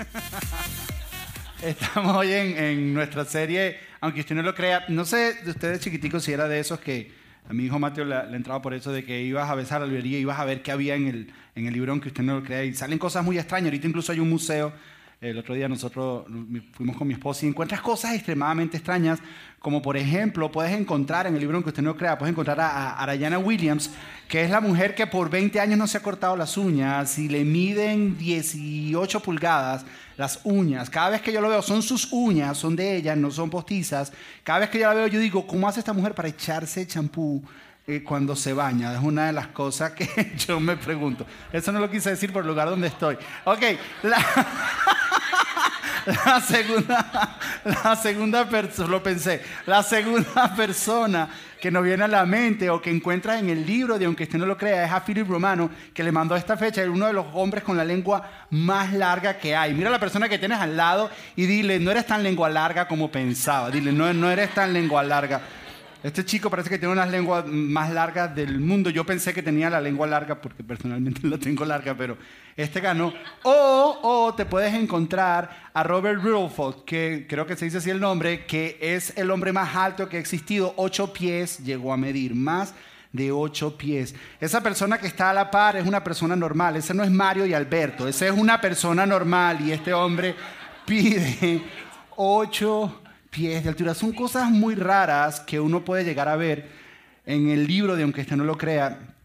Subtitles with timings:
[1.62, 6.24] Estamos hoy en, nuestra serie, aunque usted no lo crea, no sé de ustedes chiquiticos
[6.24, 7.12] si era de esos que
[7.48, 10.18] a mi hijo Mateo le, entraba por eso de que ibas a besar la librería
[10.18, 12.44] y ibas a ver qué había en el, en el libro, aunque usted no lo
[12.44, 13.66] crea, y salen cosas muy extrañas.
[13.66, 14.72] Ahorita incluso hay un museo
[15.20, 16.24] el otro día nosotros
[16.72, 19.18] fuimos con mi esposa y encuentras cosas extremadamente extrañas,
[19.58, 22.58] como por ejemplo, puedes encontrar en el libro en que usted no crea, puedes encontrar
[22.58, 23.90] a, Arayana Williams,
[24.28, 27.28] que es la mujer que por 20 años no se ha cortado las uñas y
[27.28, 29.84] le miden 18 pulgadas
[30.16, 30.88] las uñas.
[30.88, 34.14] Cada vez que yo lo veo, son sus uñas, son de ella, no son postizas.
[34.42, 37.42] Cada vez que yo la veo, yo digo, ¿cómo hace esta mujer para echarse champú?
[38.04, 38.92] Cuando se baña.
[38.94, 41.26] Es una de las cosas que yo me pregunto.
[41.52, 43.16] Eso no lo quise decir por el lugar donde estoy.
[43.44, 43.62] Ok,
[44.02, 44.18] la,
[46.24, 51.28] la segunda, la segunda persona, lo pensé, la segunda persona
[51.60, 54.38] que nos viene a la mente o que encuentras en el libro de Aunque usted
[54.38, 57.12] no lo crea es a Philip Romano, que le mandó esta fecha, es uno de
[57.12, 59.74] los hombres con la lengua más larga que hay.
[59.74, 62.88] Mira a la persona que tienes al lado y dile, no eres tan lengua larga
[62.88, 63.70] como pensaba.
[63.70, 65.42] Dile, no, no eres tan lengua larga.
[66.02, 68.88] Este chico parece que tiene unas lenguas más largas del mundo.
[68.88, 72.16] Yo pensé que tenía la lengua larga porque personalmente la tengo larga, pero
[72.56, 73.12] este ganó.
[73.42, 78.00] O, o te puedes encontrar a Robert Rutherford, que creo que se dice así el
[78.00, 80.72] nombre, que es el hombre más alto que ha existido.
[80.76, 82.74] Ocho pies llegó a medir, más
[83.12, 84.14] de ocho pies.
[84.40, 86.76] Esa persona que está a la par es una persona normal.
[86.76, 88.08] Ese no es Mario y Alberto.
[88.08, 90.34] Ese es una persona normal y este hombre
[90.86, 91.62] pide
[92.16, 93.94] ocho pies de altura.
[93.94, 96.68] Son cosas muy raras que uno puede llegar a ver
[97.24, 99.16] en el libro de Aunque usted no lo crea.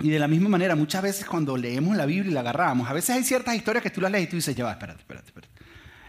[0.00, 2.92] Y de la misma manera, muchas veces cuando leemos la Biblia y la agarramos, a
[2.92, 5.28] veces hay ciertas historias que tú las lees y tú dices, ya va, espérate, espérate,
[5.28, 5.54] espérate.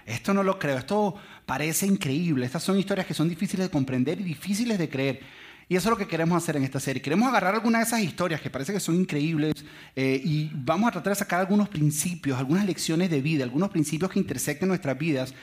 [0.06, 2.46] Esto no lo creo, esto parece increíble.
[2.46, 5.22] Estas son historias que son difíciles de comprender y difíciles de creer.
[5.68, 7.02] Y eso es lo que queremos hacer en esta serie.
[7.02, 9.54] Queremos agarrar algunas de esas historias que parece que son increíbles
[9.96, 14.12] eh, y vamos a tratar de sacar algunos principios, algunas lecciones de vida, algunos principios
[14.12, 15.34] que intersecten nuestras vidas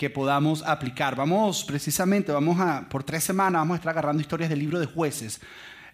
[0.00, 1.14] que podamos aplicar.
[1.14, 4.86] Vamos, precisamente, vamos a, por tres semanas vamos a estar agarrando historias del libro de
[4.86, 5.42] jueces.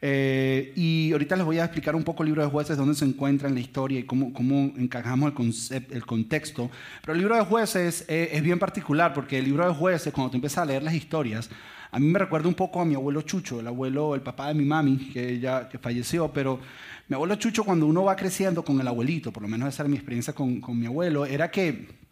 [0.01, 3.05] Eh, y ahorita les voy a explicar un poco el libro de jueces, dónde se
[3.05, 5.33] encuentra en la historia y cómo, cómo encajamos
[5.73, 6.71] el, el contexto.
[7.01, 10.31] Pero el libro de jueces eh, es bien particular porque el libro de jueces, cuando
[10.31, 11.51] tú empiezas a leer las historias,
[11.91, 14.55] a mí me recuerda un poco a mi abuelo Chucho, el abuelo, el papá de
[14.55, 16.61] mi mami, que ya que falleció, pero
[17.09, 19.91] mi abuelo Chucho cuando uno va creciendo con el abuelito, por lo menos esa era
[19.91, 22.06] mi experiencia con, con mi abuelo, era que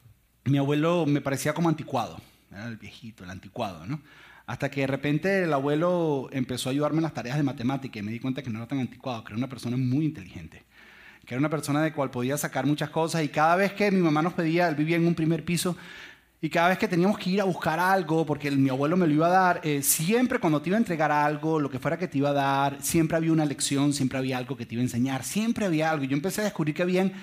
[0.44, 4.00] mi abuelo me parecía como anticuado, era el viejito, el anticuado, ¿no?
[4.46, 8.02] Hasta que de repente el abuelo empezó a ayudarme en las tareas de matemática y
[8.02, 10.62] me di cuenta que no era tan anticuado, que era una persona muy inteligente,
[11.24, 14.00] que era una persona de cual podía sacar muchas cosas y cada vez que mi
[14.00, 15.76] mamá nos pedía, él vivía en un primer piso,
[16.44, 19.14] y cada vez que teníamos que ir a buscar algo, porque mi abuelo me lo
[19.14, 22.06] iba a dar, eh, siempre cuando te iba a entregar algo, lo que fuera que
[22.06, 24.84] te iba a dar, siempre había una lección, siempre había algo que te iba a
[24.84, 26.04] enseñar, siempre había algo.
[26.04, 27.14] Y yo empecé a descubrir que habían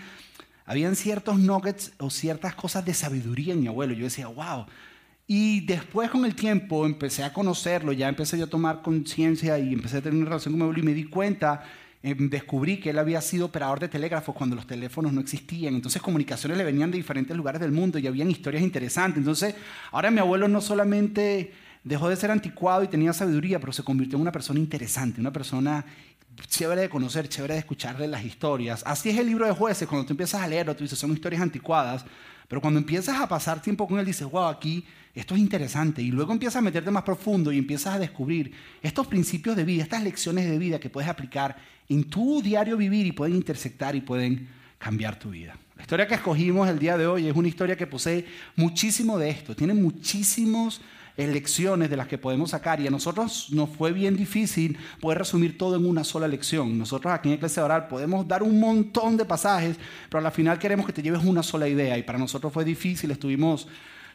[0.72, 3.94] habían ciertos nuggets o ciertas cosas de sabiduría en mi abuelo.
[3.94, 4.66] Yo decía, wow.
[5.28, 9.74] Y después con el tiempo empecé a conocerlo, ya empecé yo a tomar conciencia y
[9.74, 11.66] empecé a tener una relación con mi abuelo y me di cuenta,
[12.02, 15.76] em, descubrí que él había sido operador de telégrafos cuando los teléfonos no existían.
[15.76, 19.18] Entonces comunicaciones le venían de diferentes lugares del mundo y habían historias interesantes.
[19.18, 19.56] Entonces
[19.92, 21.52] ahora mi abuelo no solamente
[21.84, 25.34] dejó de ser anticuado y tenía sabiduría, pero se convirtió en una persona interesante, una
[25.34, 25.84] persona
[26.47, 28.84] chévere de conocer, chévere de escucharle las historias.
[28.86, 31.42] Así es el libro de jueces, cuando tú empiezas a leerlo, tú dices, son historias
[31.42, 32.06] anticuadas,
[32.47, 36.02] pero cuando empiezas a pasar tiempo con él, dices, wow, aquí esto es interesante.
[36.02, 39.84] Y luego empiezas a meterte más profundo y empiezas a descubrir estos principios de vida,
[39.84, 41.56] estas lecciones de vida que puedes aplicar
[41.88, 45.56] en tu diario vivir y pueden intersectar y pueden cambiar tu vida.
[45.75, 48.25] La historia que escogimos el día de hoy es una historia que posee
[48.56, 50.81] muchísimo de esto, tiene muchísimos
[51.17, 55.57] lecciones de las que podemos sacar y a nosotros nos fue bien difícil poder resumir
[55.57, 56.77] todo en una sola lección.
[56.77, 59.77] Nosotros aquí en Iglesia Oral podemos dar un montón de pasajes,
[60.09, 63.11] pero al final queremos que te lleves una sola idea y para nosotros fue difícil,
[63.11, 63.67] estuvimos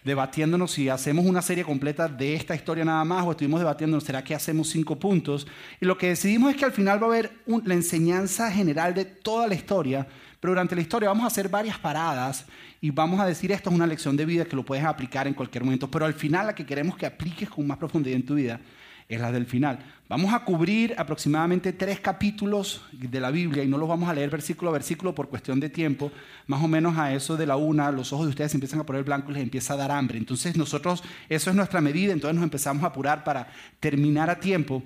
[0.06, 4.22] debatiéndonos si hacemos una serie completa de esta historia nada más o estuvimos debatiéndonos, ¿será
[4.22, 5.48] que hacemos cinco puntos?
[5.80, 7.32] Y lo que decidimos es que al final va a haber
[7.64, 10.06] la enseñanza general de toda la historia,
[10.38, 12.46] pero durante la historia vamos a hacer varias paradas
[12.80, 15.34] y vamos a decir esto es una lección de vida que lo puedes aplicar en
[15.34, 18.36] cualquier momento, pero al final la que queremos que apliques con más profundidad en tu
[18.36, 18.60] vida
[19.08, 19.78] es la del final.
[20.08, 24.30] Vamos a cubrir aproximadamente tres capítulos de la Biblia y no los vamos a leer
[24.30, 26.12] versículo a versículo por cuestión de tiempo.
[26.46, 29.04] Más o menos a eso de la una, los ojos de ustedes empiezan a poner
[29.04, 30.18] blanco y les empieza a dar hambre.
[30.18, 33.48] Entonces nosotros, eso es nuestra medida, entonces nos empezamos a apurar para
[33.80, 34.82] terminar a tiempo.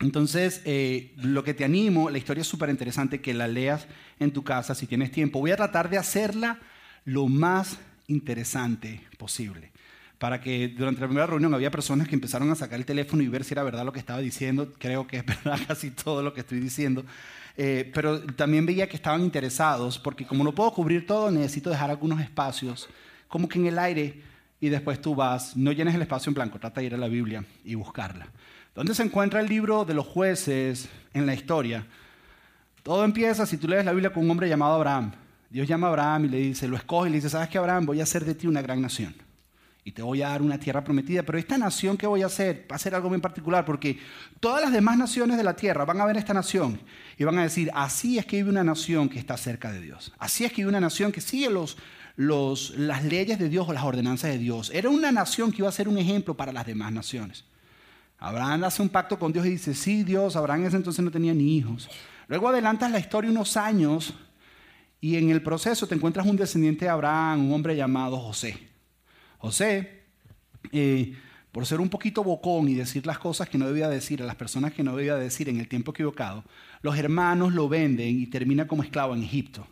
[0.00, 3.86] Entonces, eh, lo que te animo, la historia es súper interesante, que la leas
[4.18, 5.38] en tu casa si tienes tiempo.
[5.38, 6.58] Voy a tratar de hacerla
[7.04, 7.78] lo más
[8.08, 9.70] interesante posible.
[10.22, 13.26] Para que durante la primera reunión había personas que empezaron a sacar el teléfono y
[13.26, 14.72] ver si era verdad lo que estaba diciendo.
[14.78, 17.04] Creo que es verdad casi todo lo que estoy diciendo.
[17.56, 21.90] Eh, pero también veía que estaban interesados, porque como no puedo cubrir todo, necesito dejar
[21.90, 22.88] algunos espacios
[23.26, 24.22] como que en el aire
[24.60, 27.08] y después tú vas, no llenes el espacio en blanco, trata de ir a la
[27.08, 28.28] Biblia y buscarla.
[28.76, 31.84] ¿Dónde se encuentra el libro de los jueces en la historia?
[32.84, 35.10] Todo empieza, si tú lees la Biblia, con un hombre llamado Abraham.
[35.50, 37.86] Dios llama a Abraham y le dice, lo escoge y le dice, ¿sabes qué, Abraham?
[37.86, 39.16] Voy a hacer de ti una gran nación.
[39.84, 41.22] Y te voy a dar una tierra prometida.
[41.22, 43.98] Pero esta nación que voy a hacer va a ser algo muy particular porque
[44.38, 46.80] todas las demás naciones de la tierra van a ver esta nación
[47.18, 50.12] y van a decir, así es que vive una nación que está cerca de Dios.
[50.18, 51.76] Así es que vive una nación que sigue los,
[52.14, 54.70] los, las leyes de Dios o las ordenanzas de Dios.
[54.72, 57.44] Era una nación que iba a ser un ejemplo para las demás naciones.
[58.18, 61.10] Abraham hace un pacto con Dios y dice, sí, Dios, Abraham en ese entonces no
[61.10, 61.90] tenía ni hijos.
[62.28, 64.14] Luego adelantas la historia unos años
[65.00, 68.71] y en el proceso te encuentras un descendiente de Abraham, un hombre llamado José.
[69.42, 70.04] José,
[70.70, 71.14] eh,
[71.50, 74.36] por ser un poquito bocón y decir las cosas que no debía decir a las
[74.36, 76.44] personas que no debía decir en el tiempo equivocado,
[76.80, 79.66] los hermanos lo venden y termina como esclavo en Egipto.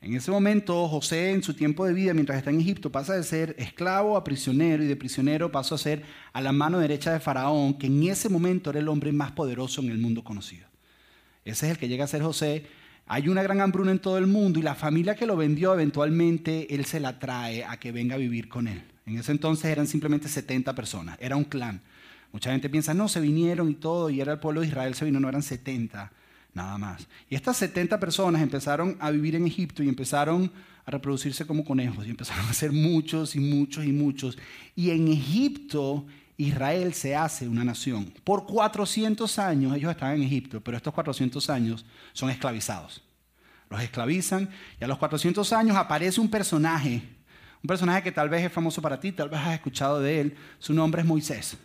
[0.00, 3.22] En ese momento, José, en su tiempo de vida, mientras está en Egipto, pasa de
[3.22, 6.02] ser esclavo a prisionero y de prisionero pasó a ser
[6.32, 9.80] a la mano derecha de Faraón, que en ese momento era el hombre más poderoso
[9.80, 10.66] en el mundo conocido.
[11.44, 12.66] Ese es el que llega a ser José.
[13.08, 16.74] Hay una gran hambruna en todo el mundo y la familia que lo vendió eventualmente
[16.74, 18.82] él se la trae a que venga a vivir con él.
[19.06, 21.80] En ese entonces eran simplemente 70 personas, era un clan.
[22.32, 25.06] Mucha gente piensa, no, se vinieron y todo, y era el pueblo de Israel, se
[25.06, 26.12] vino, no eran 70
[26.52, 27.08] nada más.
[27.30, 30.52] Y estas 70 personas empezaron a vivir en Egipto y empezaron
[30.84, 34.38] a reproducirse como conejos y empezaron a ser muchos y muchos y muchos.
[34.74, 36.04] Y en Egipto
[36.38, 38.14] Israel se hace una nación.
[38.22, 43.02] Por 400 años ellos estaban en Egipto, pero estos 400 años son esclavizados.
[43.68, 44.48] Los esclavizan
[44.80, 47.02] y a los 400 años aparece un personaje,
[47.62, 50.36] un personaje que tal vez es famoso para ti, tal vez has escuchado de él.
[50.60, 51.58] Su nombre es Moisés.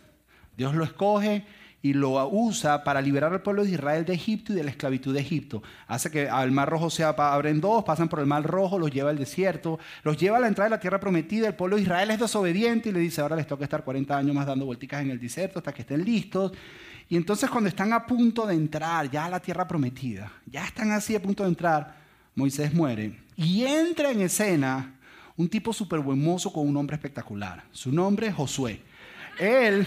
[0.56, 1.46] Dios lo escoge
[1.84, 5.12] y lo usa para liberar al pueblo de Israel de Egipto y de la esclavitud
[5.12, 5.62] de Egipto.
[5.86, 9.10] Hace que al mar rojo se abren dos, pasan por el mar rojo, los lleva
[9.10, 11.46] al desierto, los lleva a la entrada de la tierra prometida.
[11.46, 14.34] El pueblo de Israel es desobediente y le dice, ahora les toca estar 40 años
[14.34, 16.52] más dando vuelticas en el desierto hasta que estén listos.
[17.10, 20.90] Y entonces cuando están a punto de entrar ya a la tierra prometida, ya están
[20.90, 21.96] así a punto de entrar,
[22.34, 23.20] Moisés muere.
[23.36, 24.94] Y entra en escena
[25.36, 27.62] un tipo súper buen mozo con un nombre espectacular.
[27.72, 28.80] Su nombre es Josué.
[29.38, 29.86] Él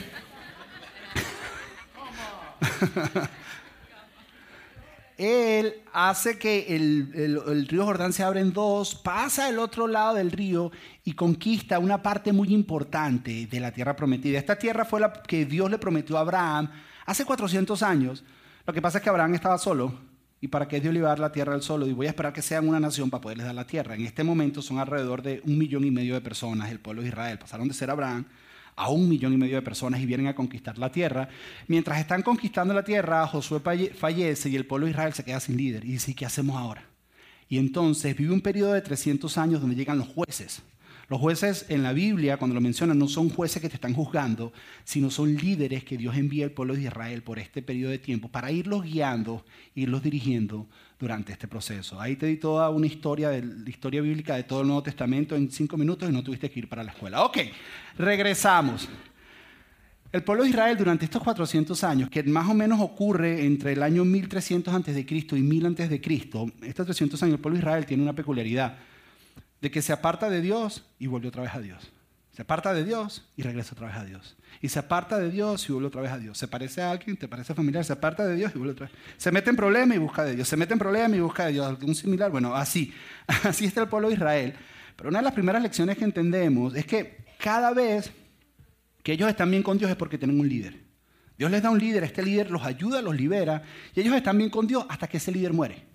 [5.18, 10.32] Él hace que el, río Jordán se abra en dos, pasa al otro lado del
[10.32, 10.72] río
[11.04, 14.38] y conquista una parte muy importante de la tierra prometida.
[14.38, 16.70] Esta tierra fue la que Dios le prometió a Abraham
[17.06, 18.24] hace 400 años.
[18.66, 19.92] Lo que pasa es que Abraham estaba solo
[20.40, 22.44] y para que Dios le iba la tierra al solo, y voy a esperar que
[22.44, 23.96] sean una nación para poderles dar la tierra.
[23.96, 27.08] En este momento son alrededor de un millón y medio de personas, el pueblo de
[27.08, 27.40] Israel.
[27.40, 28.26] Pasaron de ser Abraham
[28.78, 31.28] a un millón y medio de personas y vienen a conquistar la tierra.
[31.68, 33.60] Mientras están conquistando la tierra, Josué
[33.94, 35.84] fallece y el pueblo de Israel se queda sin líder.
[35.84, 36.86] Y dice, ¿qué hacemos ahora?
[37.50, 40.62] Y entonces vive un periodo de 300 años donde llegan los jueces.
[41.10, 44.54] Los jueces en la Biblia, cuando lo mencionan, no son jueces que te están juzgando,
[44.84, 48.28] sino son líderes que Dios envía al pueblo de Israel por este periodo de tiempo
[48.28, 49.44] para irlos guiando,
[49.74, 50.68] irlos dirigiendo
[51.00, 52.00] durante este proceso.
[52.00, 55.36] Ahí te di toda una historia, de, la historia bíblica de todo el Nuevo Testamento
[55.36, 57.24] en cinco minutos y no tuviste que ir para la escuela.
[57.24, 57.38] Ok,
[57.98, 58.90] regresamos.
[60.12, 63.84] El pueblo de Israel durante estos 400 años, que más o menos ocurre entre el
[63.84, 65.06] año 1300 a.C.
[65.10, 66.02] y 1000 a.C.,
[66.62, 68.78] estos 300 años el pueblo de Israel tiene una peculiaridad
[69.62, 71.92] de que se aparta de Dios y vuelve otra vez a Dios.
[72.38, 74.38] Se aparta de Dios y regresa otra vez a Dios.
[74.62, 76.38] Y se aparta de Dios y vuelve otra vez a Dios.
[76.38, 78.96] Se parece a alguien, te parece familiar, se aparta de Dios y vuelve otra vez.
[79.18, 80.48] Se mete en problema y busca de Dios.
[80.48, 81.66] Se mete en problema y busca de Dios.
[81.66, 82.94] Algún similar, bueno, así.
[83.44, 84.54] Así está el pueblo de Israel.
[84.96, 88.12] Pero una de las primeras lecciones que entendemos es que cada vez
[89.02, 90.80] que ellos están bien con Dios es porque tienen un líder.
[91.40, 93.64] Dios les da un líder, este líder los ayuda, los libera,
[93.96, 95.86] y ellos están bien con Dios hasta que ese líder muere.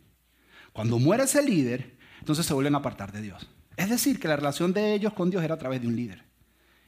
[0.73, 3.49] Cuando muere ese líder, entonces se vuelven a apartar de Dios.
[3.77, 6.32] Es decir, que la relación de ellos con Dios era a través de un líder.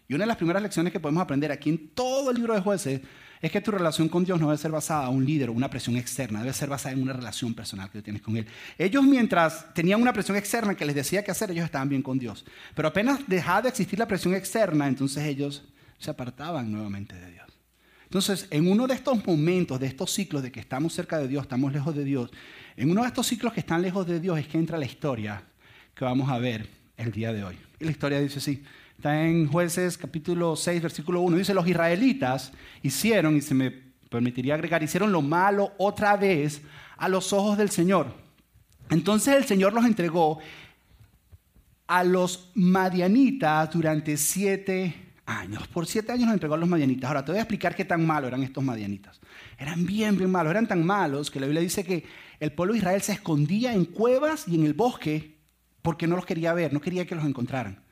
[0.08, 2.60] Y una de las primeras lecciones que podemos aprender aquí en todo el libro de
[2.60, 3.00] jueces
[3.40, 5.68] es que tu relación con Dios no debe ser basada en un líder o una
[5.68, 8.46] presión externa, debe ser basada en una relación personal que tienes con Él.
[8.78, 12.18] Ellos mientras tenían una presión externa que les decía qué hacer, ellos estaban bien con
[12.18, 12.44] Dios.
[12.74, 15.64] Pero apenas dejaba de existir la presión externa, entonces ellos
[15.98, 17.44] se apartaban nuevamente de Dios.
[18.04, 21.42] Entonces, en uno de estos momentos, de estos ciclos de que estamos cerca de Dios,
[21.42, 22.30] estamos lejos de Dios,
[22.76, 25.42] en uno de estos ciclos que están lejos de Dios es que entra la historia
[25.94, 27.58] que vamos a ver el día de hoy.
[27.78, 28.62] Y la historia dice así,
[28.96, 33.70] está en jueces capítulo 6, versículo 1, dice, los israelitas hicieron, y se me
[34.08, 36.62] permitiría agregar, hicieron lo malo otra vez
[36.96, 38.14] a los ojos del Señor.
[38.90, 40.38] Entonces el Señor los entregó
[41.86, 44.94] a los madianitas durante siete
[45.26, 45.66] años.
[45.68, 47.08] Por siete años los entregó a los madianitas.
[47.08, 49.20] Ahora te voy a explicar qué tan malos eran estos madianitas.
[49.58, 50.50] Eran bien, bien malos.
[50.50, 52.04] Eran tan malos que la Biblia dice que
[52.40, 55.38] el pueblo de Israel se escondía en cuevas y en el bosque
[55.82, 57.83] porque no los quería ver, no quería que los encontraran.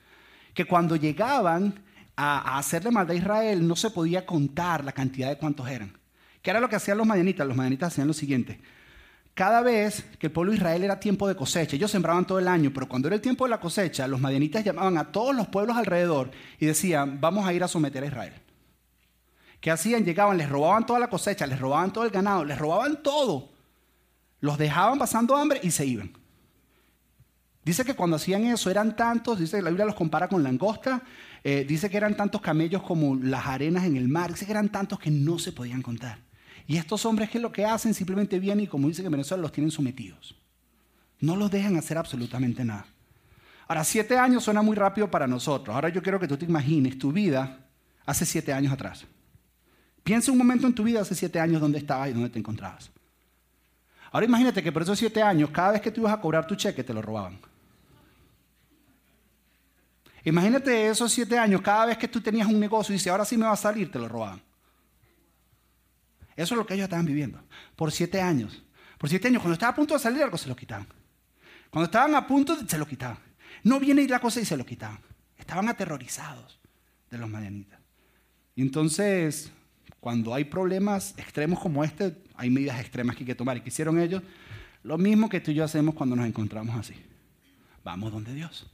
[0.55, 1.83] Que cuando llegaban
[2.17, 5.97] a, hacerle maldad a Israel no se podía contar la cantidad de cuántos eran.
[6.43, 7.47] ¿Qué era lo que hacían los madianitas?
[7.47, 8.61] Los madianitas hacían lo siguiente.
[9.35, 12.49] Cada vez que el pueblo de Israel era tiempo de cosecha, ellos sembraban todo el
[12.49, 15.49] año, pero cuando era el tiempo de la cosecha, los madianitas llamaban a todos los
[15.49, 18.35] pueblos alrededor y decían, vamos a ir a someter a Israel.
[19.61, 20.05] ¿Qué hacían?
[20.05, 23.51] Llegaban, les robaban toda la cosecha, les robaban todo el ganado, les robaban todo.
[24.41, 26.13] Los dejaban pasando hambre y se iban.
[27.65, 31.03] Dice que cuando hacían eso eran tantos, dice que la Biblia los compara con langosta,
[31.45, 34.69] eh, dice que eran tantos camellos como las arenas en el mar, dice que eran
[34.69, 36.19] tantos que no se podían contar.
[36.67, 37.95] Y estos hombres, ¿qué es lo que hacen?
[37.95, 40.35] Simplemente vienen y como dice que en Venezuela los tienen sometidos.
[41.21, 42.87] No los dejan hacer absolutamente nada.
[43.69, 45.75] Ahora, siete años suena muy rápido para nosotros.
[45.75, 47.59] Ahora yo quiero que tú te imagines tu vida
[48.05, 49.05] hace siete años atrás.
[50.03, 52.91] Piensa un momento en tu vida hace siete años dónde estabas y dónde te encontrabas.
[54.11, 56.57] Ahora imagínate que por esos siete años, cada vez que tú ibas a cobrar tu
[56.57, 57.39] cheque, te lo robaban.
[60.25, 63.37] Imagínate esos siete años, cada vez que tú tenías un negocio y dices, ahora sí
[63.37, 64.41] me va a salir, te lo robaban.
[66.37, 67.41] Eso es lo que ellos estaban viviendo.
[67.77, 68.63] Por siete años.
[68.99, 70.87] Por siete años, cuando estaba a punto de salir algo, se lo quitaban.
[71.71, 73.19] Cuando estaban a punto, se lo quitaban.
[73.65, 75.01] No viene la cosa y se lo quitaban.
[75.37, 76.61] Estaban aterrorizados
[77.11, 77.81] de los marianitas.
[78.55, 79.51] Y entonces,
[80.01, 83.57] cuando hay problemas extremos como este, hay medidas extremas que hay que tomar.
[83.57, 84.23] ¿Y qué hicieron ellos?
[84.83, 86.95] Lo mismo que tú y yo hacemos cuando nos encontramos así.
[87.85, 88.71] Vamos donde Dios.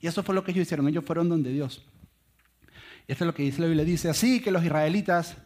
[0.00, 0.88] Y eso fue lo que ellos hicieron.
[0.88, 1.82] Ellos fueron donde Dios.
[3.06, 3.84] Y esto es lo que dice la Biblia.
[3.84, 5.36] Dice, así que los israelitas,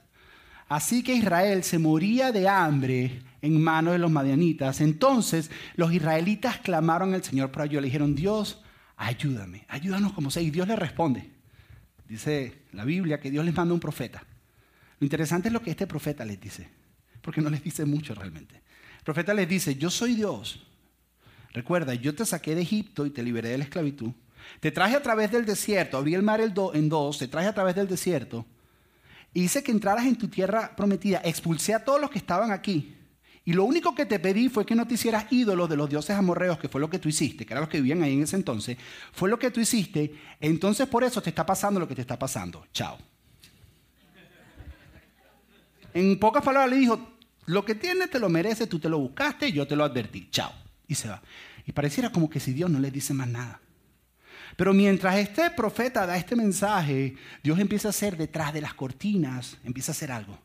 [0.69, 4.81] así que Israel se moría de hambre en manos de los madianitas.
[4.81, 7.81] Entonces los israelitas clamaron al Señor por ayuda.
[7.81, 8.63] Le dijeron, Dios,
[8.97, 10.43] ayúdame, ayúdanos como sea.
[10.43, 11.31] Y Dios le responde.
[12.09, 14.25] Dice la Biblia que Dios les manda un profeta.
[15.01, 16.69] Lo interesante es lo que este profeta les dice,
[17.21, 18.63] porque no les dice mucho realmente.
[18.99, 20.67] El profeta les dice, yo soy Dios.
[21.53, 24.13] Recuerda, yo te saqué de Egipto y te liberé de la esclavitud.
[24.61, 27.75] Te traje a través del desierto, abrí el mar en dos, te traje a través
[27.75, 28.47] del desierto.
[29.35, 31.21] Hice que entraras en tu tierra prometida.
[31.25, 32.97] Expulsé a todos los que estaban aquí.
[33.45, 36.17] Y lo único que te pedí fue que no te hicieras ídolos de los dioses
[36.17, 38.37] amorreos, que fue lo que tú hiciste, que eran los que vivían ahí en ese
[38.37, 38.79] entonces.
[39.13, 40.15] Fue lo que tú hiciste.
[40.41, 42.67] Entonces por eso te está pasando lo que te está pasando.
[42.73, 42.97] Chao.
[45.93, 49.53] En pocas palabras le dijo, lo que tienes te lo mereces, tú te lo buscaste,
[49.53, 50.29] yo te lo advertí.
[50.31, 50.53] Chao.
[50.89, 51.21] Y se va.
[51.67, 53.61] Y pareciera como que si Dios no le dice más nada.
[54.57, 59.59] Pero mientras este profeta da este mensaje, Dios empieza a hacer detrás de las cortinas,
[59.65, 60.39] empieza a hacer algo.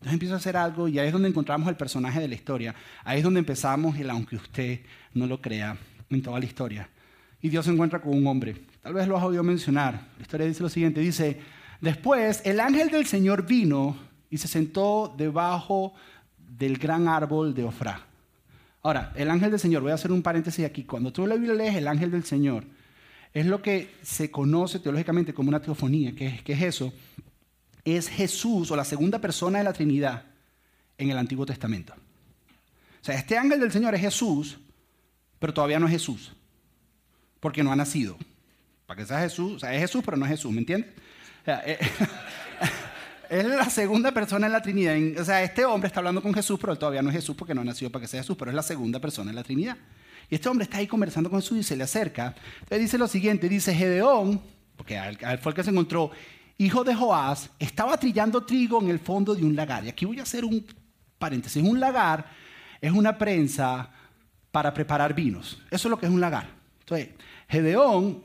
[0.00, 2.74] Dios empieza a hacer algo y ahí es donde encontramos el personaje de la historia.
[3.04, 4.80] Ahí es donde empezamos el aunque usted
[5.14, 5.76] no lo crea
[6.08, 6.88] en toda la historia.
[7.40, 8.56] Y Dios se encuentra con un hombre.
[8.82, 10.00] Tal vez lo has oído mencionar.
[10.16, 11.00] La historia dice lo siguiente.
[11.00, 11.40] Dice,
[11.80, 13.96] después el ángel del Señor vino
[14.30, 15.94] y se sentó debajo
[16.38, 18.06] del gran árbol de Ofrá.
[18.82, 20.84] Ahora, el ángel del Señor, voy a hacer un paréntesis aquí.
[20.84, 22.64] Cuando tú la Biblia lees el ángel del Señor,
[23.32, 26.14] es lo que se conoce teológicamente como una teofonía.
[26.14, 26.92] ¿Qué, es eso?
[27.84, 30.24] Es Jesús o la segunda persona de la Trinidad
[30.96, 31.94] en el Antiguo Testamento.
[31.94, 34.58] O sea, este ángel del Señor es Jesús,
[35.38, 36.32] pero todavía no es Jesús,
[37.40, 38.16] porque no ha nacido.
[38.86, 40.90] Para que sea Jesús, o sea, es Jesús, pero no es Jesús, ¿me entiendes?
[41.46, 41.78] Eh,
[43.30, 44.96] es la segunda persona en la Trinidad.
[45.20, 47.54] O sea, este hombre está hablando con Jesús, pero él todavía no es Jesús porque
[47.54, 49.76] no ha nacido para que sea Jesús, pero es la segunda persona en la Trinidad.
[50.30, 52.34] Y este hombre está ahí conversando con Jesús y se le acerca.
[52.68, 54.40] Le dice lo siguiente, dice, Gedeón,
[54.76, 55.00] porque
[55.42, 56.10] fue el que se encontró,
[56.58, 59.84] hijo de Joás, estaba trillando trigo en el fondo de un lagar.
[59.84, 60.64] Y aquí voy a hacer un
[61.18, 61.62] paréntesis.
[61.62, 62.26] Un lagar
[62.80, 63.90] es una prensa
[64.50, 65.62] para preparar vinos.
[65.70, 66.48] Eso es lo que es un lagar.
[66.80, 67.08] Entonces,
[67.48, 68.22] Gedeón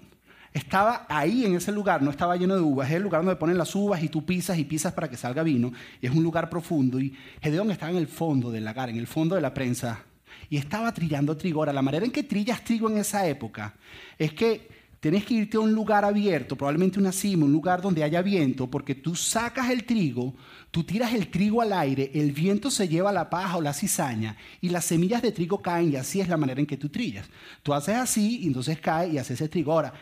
[0.53, 3.57] estaba ahí en ese lugar, no estaba lleno de uvas, es el lugar donde ponen
[3.57, 6.49] las uvas y tú pisas y pisas para que salga vino, y es un lugar
[6.49, 10.03] profundo, y Gedeón estaba en el fondo del lagar, en el fondo de la prensa
[10.49, 11.61] y estaba trillando trigo.
[11.61, 13.75] Ahora, la manera en que trillas trigo en esa época
[14.17, 14.67] es que
[14.99, 18.71] tienes que irte a un lugar abierto, probablemente una cima, un lugar donde haya viento,
[18.71, 20.33] porque tú sacas el trigo,
[20.71, 24.37] tú tiras el trigo al aire, el viento se lleva la paja o la cizaña
[24.61, 27.27] y las semillas de trigo caen y así es la manera en que tú trillas.
[27.63, 29.73] Tú haces así y entonces cae y haces ese trigo.
[29.73, 29.93] Ahora,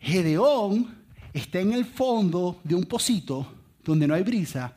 [0.00, 0.92] Gedeón
[1.32, 3.46] está en el fondo de un pocito
[3.84, 4.74] donde no hay brisa,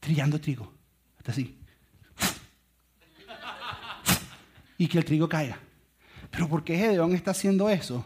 [0.00, 0.72] trillando trigo.
[1.16, 1.56] Hasta así.
[4.78, 5.58] Y que el trigo caiga.
[6.30, 8.04] Pero ¿por qué Gedeón está haciendo eso?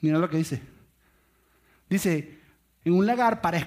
[0.00, 0.60] Mira lo que dice.
[1.88, 2.38] Dice,
[2.84, 3.66] en un lagar para,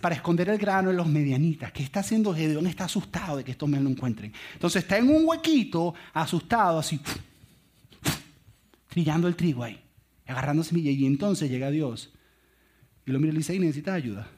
[0.00, 1.72] para esconder el grano en los medianitas.
[1.72, 2.66] ¿Qué está haciendo Gedeón?
[2.66, 4.32] Está asustado de que estos me lo encuentren.
[4.54, 7.00] Entonces está en un huequito, asustado, así,
[8.88, 9.80] trillando el trigo ahí,
[10.26, 10.90] agarrando semilla.
[10.90, 12.12] Y entonces llega Dios
[13.06, 14.28] y lo mira y le dice, necesitas ayuda.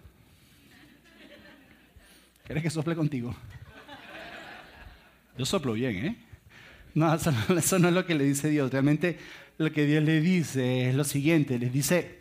[2.44, 3.34] ¿Quieres que sople contigo?
[5.36, 6.25] Yo soplo bien, ¿eh?
[6.96, 7.14] No,
[7.58, 8.72] eso no, es lo que le dice Dios.
[8.72, 9.18] Realmente
[9.58, 12.20] lo que Dios le dice es lo siguiente, les dice,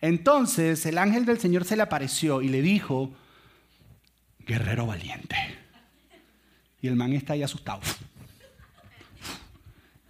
[0.00, 3.12] entonces el ángel del Señor se le apareció y le dijo,
[4.46, 5.36] guerrero valiente.
[6.80, 7.80] Y el man está ahí asustado.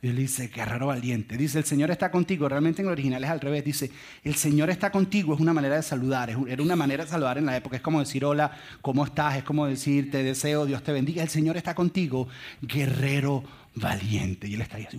[0.05, 1.39] Y él dice, guerrero valiente.
[1.39, 2.47] Dice, el Señor está contigo.
[2.47, 3.65] Realmente en el original es al revés.
[3.65, 3.91] Dice,
[4.23, 5.33] el Señor está contigo.
[5.33, 6.29] Es una manera de saludar.
[6.29, 7.77] Era una manera de saludar en la época.
[7.77, 9.39] Es como decir, hola, ¿cómo estás?
[9.39, 11.23] Es como decir, te deseo, Dios te bendiga.
[11.23, 12.29] El Señor está contigo,
[12.61, 13.45] guerrero
[13.77, 14.47] valiente.
[14.47, 14.99] Y él está así.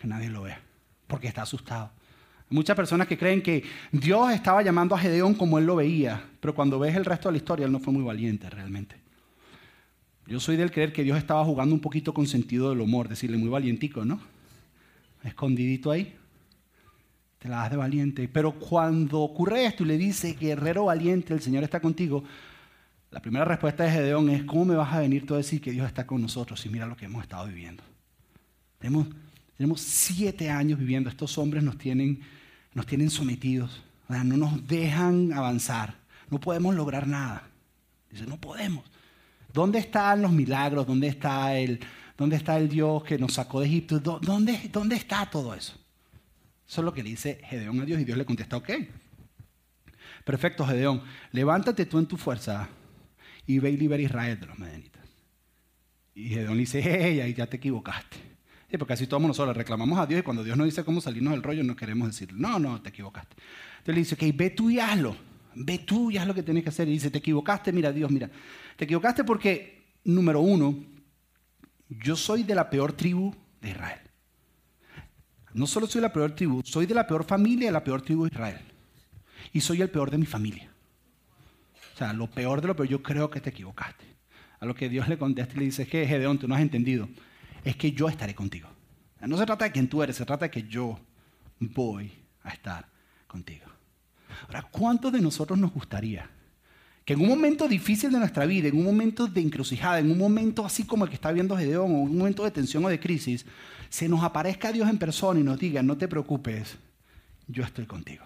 [0.00, 0.60] Que nadie lo vea.
[1.08, 1.90] Porque está asustado.
[2.48, 6.22] Muchas personas que creen que Dios estaba llamando a Gedeón como él lo veía.
[6.38, 9.05] Pero cuando ves el resto de la historia, él no fue muy valiente realmente.
[10.26, 13.36] Yo soy del creer que Dios estaba jugando un poquito con sentido del humor, decirle
[13.36, 14.20] muy valientico, ¿no?
[15.22, 16.14] Escondidito ahí.
[17.38, 18.28] Te la das de valiente.
[18.28, 22.24] Pero cuando ocurre esto y le dice, guerrero valiente, el Señor está contigo,
[23.10, 25.70] la primera respuesta de Gedeón es, ¿cómo me vas a venir tú a decir que
[25.70, 27.84] Dios está con nosotros y mira lo que hemos estado viviendo?
[28.78, 29.06] Tenemos,
[29.56, 32.20] tenemos siete años viviendo, estos hombres nos tienen,
[32.74, 35.94] nos tienen sometidos, no nos dejan avanzar,
[36.30, 37.48] no podemos lograr nada.
[38.10, 38.84] Dice, no podemos.
[39.56, 40.86] ¿Dónde están los milagros?
[40.86, 41.80] ¿Dónde está el,
[42.14, 43.98] dónde está el Dios que nos sacó de Egipto?
[43.98, 45.72] ¿Dónde, ¿Dónde está todo eso?
[46.68, 48.70] Eso es lo que le dice Gedeón a Dios y Dios le contesta, ok.
[50.26, 52.68] Perfecto, Gedeón, levántate tú en tu fuerza
[53.46, 55.02] y ve y libera a Israel de los medenitas.
[56.14, 58.18] Y Gedeón le dice, hey, ya te equivocaste.
[58.70, 61.32] Sí, porque así todos nosotros reclamamos a Dios y cuando Dios nos dice cómo salirnos
[61.32, 63.36] del rollo, no queremos decir, no, no, te equivocaste.
[63.78, 65.16] Entonces le dice, ok, ve tú y hazlo.
[65.58, 66.86] Ve tú y haz lo que tienes que hacer.
[66.86, 68.28] Y dice, te equivocaste, mira, Dios, mira,
[68.76, 70.74] te equivocaste porque, número uno,
[71.88, 74.00] yo soy de la peor tribu de Israel.
[75.54, 78.24] No solo soy la peor tribu, soy de la peor familia de la peor tribu
[78.24, 78.60] de Israel.
[79.52, 80.70] Y soy el peor de mi familia.
[81.94, 84.04] O sea, lo peor de lo peor, yo creo que te equivocaste.
[84.60, 87.08] A lo que Dios le contesta y le dice, que Gedeón, tú no has entendido.
[87.64, 88.68] Es que yo estaré contigo.
[89.20, 91.00] No se trata de quién tú eres, se trata de que yo
[91.58, 92.86] voy a estar
[93.26, 93.64] contigo.
[94.46, 96.28] Ahora, ¿cuántos de nosotros nos gustaría
[97.06, 100.18] que en un momento difícil de nuestra vida, en un momento de encrucijada, en un
[100.18, 102.88] momento así como el que está viendo Gedeón, o en un momento de tensión o
[102.88, 103.46] de crisis,
[103.88, 106.76] se nos aparezca Dios en persona y nos diga, no te preocupes,
[107.46, 108.24] yo estoy contigo?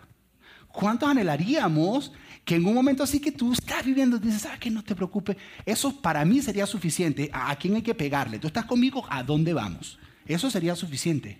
[0.68, 2.10] ¿Cuántos anhelaríamos
[2.42, 4.70] que en un momento así que tú estás viviendo, dices, ¿sabes qué?
[4.70, 5.36] No te preocupes.
[5.66, 7.28] Eso para mí sería suficiente.
[7.34, 8.38] ¿A quién hay que pegarle?
[8.38, 9.04] ¿Tú estás conmigo?
[9.10, 9.98] ¿A dónde vamos?
[10.24, 11.38] Eso sería suficiente.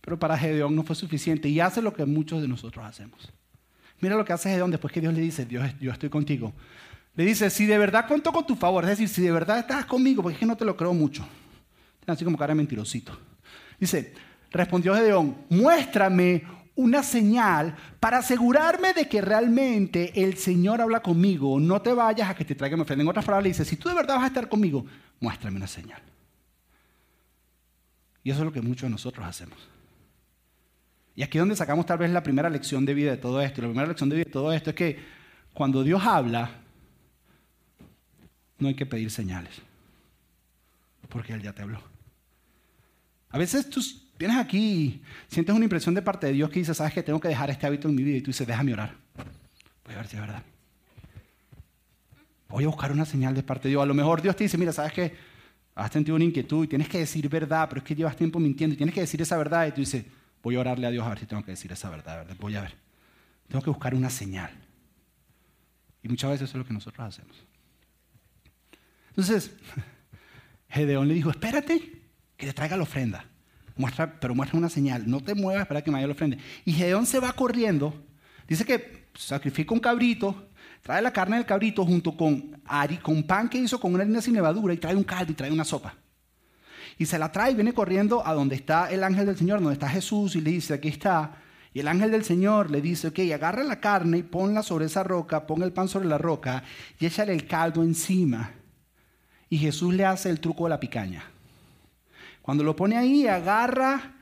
[0.00, 3.30] Pero para Gedeón no fue suficiente y hace lo que muchos de nosotros hacemos.
[4.04, 6.52] Mira lo que hace Gedeón después que Dios le dice, Dios, yo estoy contigo.
[7.16, 9.86] Le dice, si de verdad cuento con tu favor, es decir, si de verdad estás
[9.86, 11.26] conmigo, porque es que no te lo creo mucho.
[12.06, 13.18] Así como cara de mentirosito.
[13.80, 14.12] Dice,
[14.50, 21.58] respondió Gedeón, muéstrame una señal para asegurarme de que realmente el Señor habla conmigo.
[21.58, 23.04] No te vayas a que te traiga mi ofrenda.
[23.04, 24.84] En otras palabras, le dice, si tú de verdad vas a estar conmigo,
[25.18, 26.02] muéstrame una señal.
[28.22, 29.73] Y eso es lo que muchos de nosotros hacemos.
[31.16, 33.62] Y aquí es donde sacamos tal vez la primera lección de vida de todo esto.
[33.62, 34.98] La primera lección de vida de todo esto es que
[35.52, 36.50] cuando Dios habla,
[38.58, 39.54] no hay que pedir señales.
[41.08, 41.80] Porque Él ya te habló.
[43.30, 43.80] A veces tú
[44.18, 47.20] vienes aquí y sientes una impresión de parte de Dios que dice, sabes que tengo
[47.20, 48.94] que dejar este hábito en mi vida y tú dices, déjame orar.
[49.84, 50.42] Voy a ver si es verdad.
[52.48, 53.82] Voy a buscar una señal de parte de Dios.
[53.82, 55.14] A lo mejor Dios te dice, mira, sabes que
[55.74, 58.74] has tenido una inquietud y tienes que decir verdad, pero es que llevas tiempo mintiendo
[58.74, 60.04] y tienes que decir esa verdad y tú dices,
[60.44, 62.26] Voy a orarle a Dios a ver si tengo que decir esa verdad.
[62.38, 62.76] Voy a ver.
[63.48, 64.50] Tengo que buscar una señal.
[66.02, 67.34] Y muchas veces eso es lo que nosotros hacemos.
[69.08, 69.52] Entonces,
[70.68, 72.02] Gedeón le dijo, espérate
[72.36, 73.24] que te traiga la ofrenda.
[73.74, 75.08] Muestra, pero muestra una señal.
[75.08, 76.36] No te muevas para que me haya la ofrenda.
[76.66, 77.94] Y Gedeón se va corriendo.
[78.46, 80.50] Dice que sacrifica un cabrito,
[80.82, 82.60] trae la carne del cabrito junto con,
[83.00, 85.50] con pan que hizo con una harina sin levadura y trae un caldo y trae
[85.50, 85.96] una sopa.
[86.98, 89.74] Y se la trae y viene corriendo a donde está el ángel del Señor, donde
[89.74, 91.36] está Jesús, y le dice, aquí está.
[91.72, 95.02] Y el ángel del Señor le dice, ok, agarra la carne y ponla sobre esa
[95.02, 96.62] roca, pon el pan sobre la roca
[97.00, 98.52] y échale el caldo encima.
[99.50, 101.24] Y Jesús le hace el truco de la picaña.
[102.42, 104.14] Cuando lo pone ahí, agarra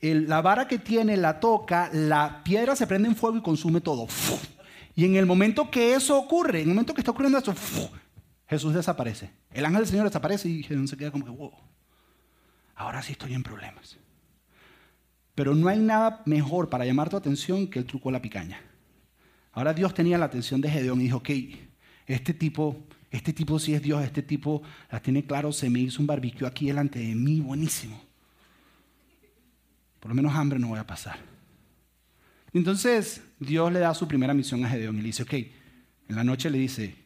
[0.00, 4.06] la vara que tiene, la toca, la piedra se prende en fuego y consume todo.
[4.94, 7.54] Y en el momento que eso ocurre, en el momento que está ocurriendo eso,
[8.46, 9.32] Jesús desaparece.
[9.50, 11.73] El ángel del Señor desaparece y Jesús se queda como wow
[12.74, 13.98] ahora sí estoy en problemas.
[15.34, 18.60] Pero no hay nada mejor para llamar tu atención que el truco de la picaña.
[19.52, 21.30] Ahora Dios tenía la atención de Gedeón y dijo, ok,
[22.06, 26.00] este tipo, este tipo sí es Dios, este tipo la tiene claro, se me hizo
[26.00, 28.00] un barbecue aquí delante de mí, buenísimo.
[30.00, 31.18] Por lo menos hambre no voy a pasar.
[32.52, 36.24] Entonces Dios le da su primera misión a Gedeón y le dice, ok, en la
[36.24, 37.03] noche le dice,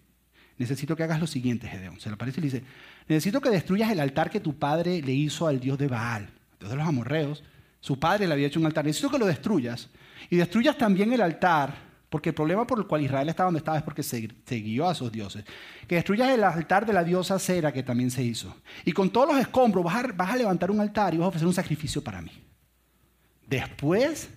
[0.58, 2.00] necesito que hagas lo siguiente, Gedeón.
[2.00, 2.64] Se le aparece y le dice,
[3.08, 6.70] necesito que destruyas el altar que tu padre le hizo al dios de Baal, dios
[6.70, 7.42] de los amorreos.
[7.80, 8.84] Su padre le había hecho un altar.
[8.84, 9.88] Necesito que lo destruyas.
[10.30, 11.74] Y destruyas también el altar,
[12.08, 14.94] porque el problema por el cual Israel estaba donde estaba es porque se, guió a
[14.94, 15.44] sus dioses.
[15.86, 18.56] Que destruyas el altar de la diosa Cera que también se hizo.
[18.84, 21.54] Y con todos los escombros vas a, levantar un altar y vas a ofrecer un
[21.54, 22.32] sacrificio para mí.
[23.46, 24.28] Después,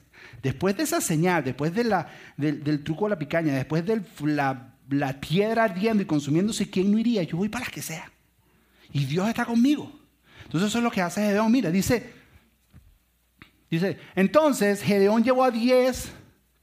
[0.44, 2.08] después de esa señal, después de la,
[2.38, 7.00] del, truco de la picaña, después de la, la piedra ardiendo y consumiéndose, ¿quién no
[7.00, 7.24] iría?
[7.24, 8.12] Yo voy para las que sea.
[8.92, 9.92] Y Dios está conmigo.
[10.44, 11.52] Entonces eso es lo que hace Gedeón.
[11.52, 12.12] Mira, dice,
[13.70, 16.12] dice, entonces Gedeón llevó a 10,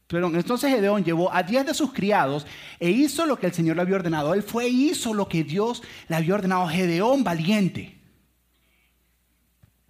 [0.07, 2.47] perdón, entonces Gedeón llevó a 10 de sus criados
[2.79, 4.35] e hizo lo que el Señor le había ordenado.
[4.35, 6.69] Él fue e hizo lo que Dios le había ordenado.
[6.69, 7.99] Gedeón valiente.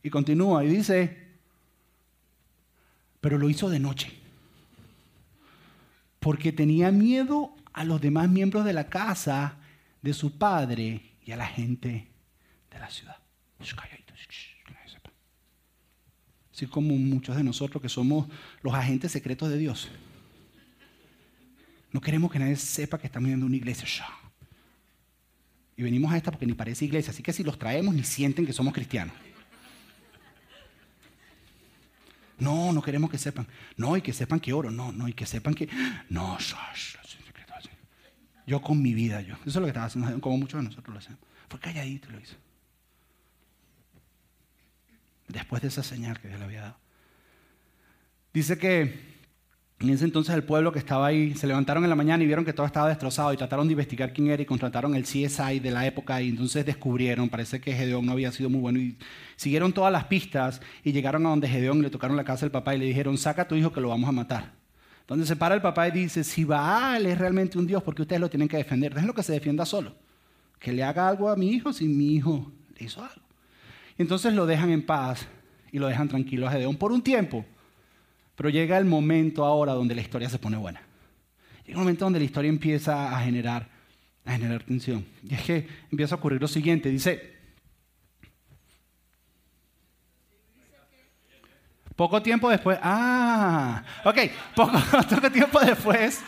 [0.03, 1.29] Y continúa y dice,
[3.21, 4.13] pero lo hizo de noche.
[6.21, 9.57] Porque tenía miedo a los demás miembros de la casa
[10.03, 12.09] de su padre y a la gente
[12.73, 13.17] de la ciudad.
[16.53, 18.27] Así como muchos de nosotros que somos
[18.63, 19.89] los agentes secretos de Dios.
[21.93, 23.87] No queremos que nadie sepa que estamos viendo una iglesia.
[25.77, 27.13] Y venimos a esta porque ni parece iglesia.
[27.13, 29.15] Así que si los traemos ni sienten que somos cristianos.
[32.41, 33.47] No, no queremos que sepan.
[33.77, 34.73] No, y que sepan que oro.
[34.73, 35.69] No, no, y que sepan que...
[36.09, 36.39] No,
[38.49, 39.35] yo con mi vida, yo.
[39.35, 41.21] Eso es lo que estaba haciendo, como muchos de nosotros lo hacemos.
[41.49, 42.37] Fue calladito y lo hizo.
[45.29, 46.77] Después de esa señal que Dios le había dado.
[48.33, 49.19] Dice que
[49.81, 52.45] en ese entonces el pueblo que estaba ahí se levantaron en la mañana y vieron
[52.45, 55.71] que todo estaba destrozado y trataron de investigar quién era y contrataron el CSI de
[55.71, 58.97] la época y entonces descubrieron, parece que Gedeón no había sido muy bueno y
[59.37, 62.75] siguieron todas las pistas y llegaron a donde Gedeón le tocaron la casa del papá
[62.75, 64.58] y le dijeron, saca a tu hijo que lo vamos a matar.
[65.09, 68.21] Donde se para el papá y dice, si Baal es realmente un Dios, porque ustedes
[68.21, 68.93] lo tienen que defender?
[68.93, 69.95] Déjenlo que se defienda solo.
[70.59, 73.23] Que le haga algo a mi hijo si mi hijo le hizo algo.
[73.97, 75.27] Entonces lo dejan en paz
[75.73, 77.47] y lo dejan tranquilo a Gedeón por un tiempo.
[78.37, 80.83] Pero llega el momento ahora donde la historia se pone buena.
[81.65, 83.67] Llega el momento donde la historia empieza a generar,
[84.27, 85.07] a generar tensión.
[85.27, 86.91] Y es que empieza a ocurrir lo siguiente.
[86.91, 87.38] Dice,
[91.99, 94.19] poco tiempo después, ah, ok,
[94.55, 94.79] poco,
[95.33, 96.21] tiempo después,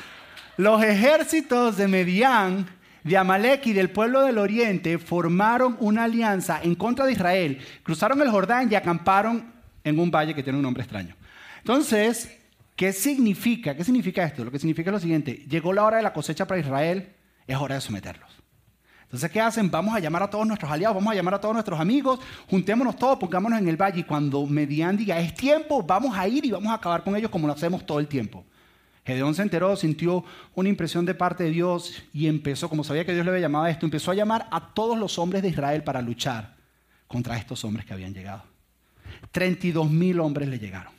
[0.56, 2.66] los ejércitos de Medián,
[3.04, 8.20] de Amalek y del pueblo del oriente formaron una alianza en contra de Israel, cruzaron
[8.20, 9.52] el Jordán y acamparon
[9.84, 11.14] en un valle que tiene un nombre extraño.
[11.58, 12.36] Entonces,
[12.74, 13.76] ¿qué significa?
[13.76, 14.44] ¿Qué significa esto?
[14.44, 17.10] Lo que significa es lo siguiente, llegó la hora de la cosecha para Israel,
[17.46, 18.39] es hora de someterlos.
[19.10, 19.68] Entonces, ¿qué hacen?
[19.68, 22.94] Vamos a llamar a todos nuestros aliados, vamos a llamar a todos nuestros amigos, juntémonos
[22.94, 26.52] todos, pongámonos en el valle y cuando Median diga, es tiempo, vamos a ir y
[26.52, 28.44] vamos a acabar con ellos como lo hacemos todo el tiempo.
[29.04, 33.12] Gedeón se enteró, sintió una impresión de parte de Dios y empezó, como sabía que
[33.12, 35.82] Dios le había llamado a esto, empezó a llamar a todos los hombres de Israel
[35.82, 36.54] para luchar
[37.08, 38.44] contra estos hombres que habían llegado.
[39.32, 40.92] 32 mil hombres le llegaron.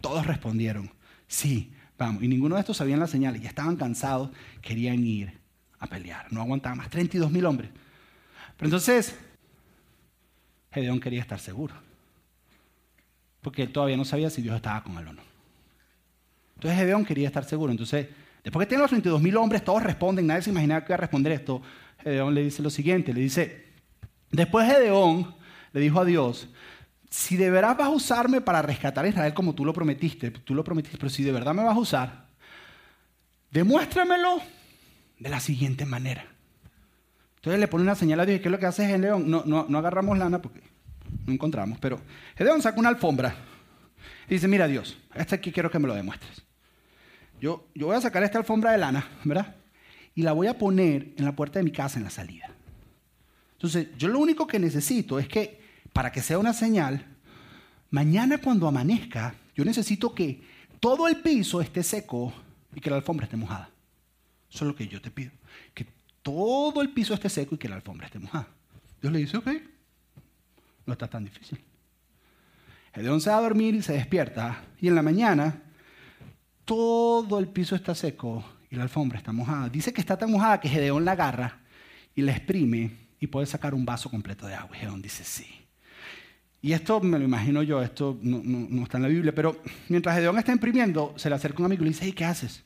[0.00, 0.90] Todos respondieron,
[1.28, 2.24] sí, vamos.
[2.24, 5.45] Y ninguno de estos sabían las señales, ya estaban cansados, querían ir
[5.86, 6.90] pelear, no aguantaban más.
[6.90, 7.70] 32 mil hombres.
[8.56, 9.14] Pero entonces,
[10.72, 11.74] Gedeón quería estar seguro,
[13.42, 15.22] porque él todavía no sabía si Dios estaba con él o no.
[16.54, 17.70] Entonces Gedeón quería estar seguro.
[17.70, 18.08] Entonces,
[18.42, 21.00] después que tienen los 32 mil hombres, todos responden, nadie se imaginaba que iba a
[21.00, 21.62] responder esto.
[22.02, 23.66] Gedeón le dice lo siguiente, le dice,
[24.30, 25.34] después Gedeón
[25.72, 26.48] le dijo a Dios,
[27.10, 30.54] si de verdad vas a usarme para rescatar a Israel como tú lo prometiste, tú
[30.54, 32.26] lo prometiste, pero si de verdad me vas a usar,
[33.50, 34.40] demuéstramelo
[35.18, 36.26] de la siguiente manera.
[37.36, 39.30] Entonces le pone una señal a Dios, ¿qué es lo que hace Gedeón?
[39.30, 40.60] No, no, no agarramos lana porque
[41.26, 42.00] no encontramos, pero
[42.36, 43.36] Gedeón saca una alfombra
[44.28, 46.42] y dice, mira Dios, este aquí quiero que me lo demuestres.
[47.40, 49.54] Yo, yo voy a sacar esta alfombra de lana, ¿verdad?
[50.14, 52.50] Y la voy a poner en la puerta de mi casa en la salida.
[53.52, 55.60] Entonces, yo lo único que necesito es que
[55.92, 57.04] para que sea una señal,
[57.90, 60.42] mañana cuando amanezca, yo necesito que
[60.80, 62.32] todo el piso esté seco
[62.74, 63.70] y que la alfombra esté mojada.
[64.50, 65.32] Eso es lo que yo te pido.
[65.74, 65.86] Que
[66.22, 68.48] todo el piso esté seco y que la alfombra esté mojada.
[69.00, 69.48] Dios le dice, ok,
[70.86, 71.60] no está tan difícil.
[72.94, 74.64] Gedeón se va a dormir y se despierta.
[74.80, 75.62] Y en la mañana,
[76.64, 79.68] todo el piso está seco y la alfombra está mojada.
[79.68, 81.60] Dice que está tan mojada que Gedeón la agarra
[82.14, 84.76] y la exprime y puede sacar un vaso completo de agua.
[84.76, 85.46] Y Gedeón dice, sí.
[86.62, 90.38] Y esto me lo imagino yo, esto no, está en la Biblia, pero mientras Gedeón
[90.38, 92.64] está imprimiendo, se le acerca un amigo y le dice, ¿qué haces?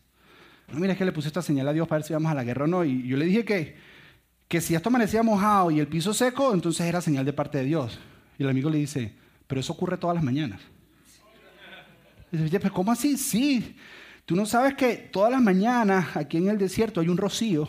[0.73, 2.45] Mira, es que le puse esta señal a Dios para ver si vamos a la
[2.45, 2.85] guerra o no.
[2.85, 3.77] Y yo le dije que,
[4.49, 7.65] que si esto amanecía mojado y el piso seco, entonces era señal de parte de
[7.65, 7.99] Dios.
[8.39, 9.13] Y el amigo le dice,
[9.47, 10.61] pero eso ocurre todas las mañanas.
[12.33, 13.17] Y dice, pero ¿cómo así?
[13.17, 13.77] Sí.
[14.25, 17.69] Tú no sabes que todas las mañanas aquí en el desierto hay un rocío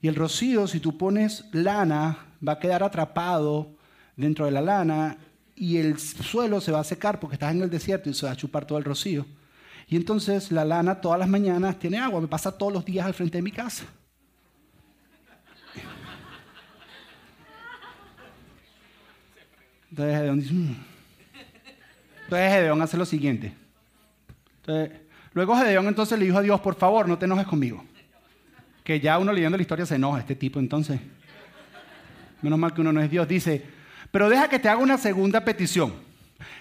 [0.00, 3.76] Y el rocío, si tú pones lana, va a quedar atrapado
[4.16, 5.18] dentro de la lana
[5.54, 8.32] y el suelo se va a secar porque estás en el desierto y se va
[8.32, 9.26] a chupar todo el rocío.
[9.92, 13.12] Y entonces la lana todas las mañanas tiene agua, me pasa todos los días al
[13.12, 13.84] frente de mi casa.
[19.90, 20.76] Entonces Gedeón dice, mm".
[22.24, 23.54] entonces Gedeón hace lo siguiente.
[25.34, 27.84] luego Gedeón entonces le dijo a Dios, por favor, no te enojes conmigo.
[28.82, 30.98] Que ya uno leyendo la historia se enoja, este tipo entonces.
[32.40, 33.28] Menos mal que uno no es Dios.
[33.28, 33.62] Dice,
[34.10, 35.92] pero deja que te haga una segunda petición.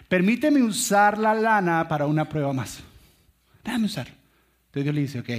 [0.10, 2.84] Permíteme usar la lana para una prueba más.
[3.64, 4.08] Déjame usar.
[4.08, 5.30] Entonces Dios le dice, ok.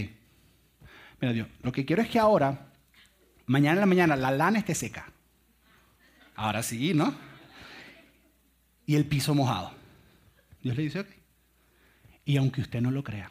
[1.20, 2.72] Mira Dios, lo que quiero es que ahora,
[3.46, 5.10] mañana en la mañana, la lana esté seca.
[6.34, 7.14] Ahora sí, ¿no?
[8.86, 9.72] Y el piso mojado.
[10.62, 11.08] Dios le dice, ok.
[12.24, 13.30] Y aunque usted no lo crea,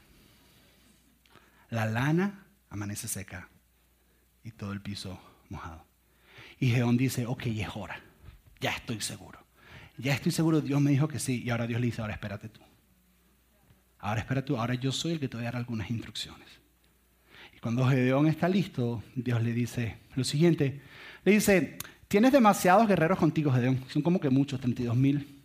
[1.70, 3.50] la lana amanece seca
[4.44, 5.86] y todo el piso mojado.
[6.60, 8.00] Y Geón dice, ok, es hora,
[8.60, 9.40] ya estoy seguro.
[9.98, 11.44] Ya estoy seguro, Dios me dijo que sí.
[11.44, 12.62] Y ahora Dios le dice, ahora espérate tú.
[14.02, 16.48] Ahora espérate tú, ahora yo soy el que te voy a dar algunas instrucciones.
[17.56, 20.82] Y cuando Gedeón está listo, Dios le dice lo siguiente.
[21.24, 23.84] Le dice, tienes demasiados guerreros contigo, Gedeón.
[23.90, 25.40] Son como que muchos, 32 mil.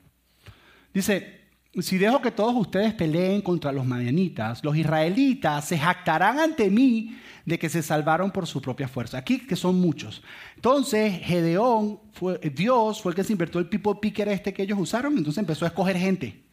[0.95, 1.43] Dice,
[1.79, 7.15] si dejo que todos ustedes peleen contra los madianitas, los israelitas se jactarán ante mí
[7.45, 9.19] de que se salvaron por su propia fuerza.
[9.19, 10.23] Aquí que son muchos.
[10.55, 14.79] Entonces, Gedeón, fue, Dios fue el que se invirtió el pipo picker este que ellos
[14.81, 16.46] usaron, entonces empezó a escoger gente.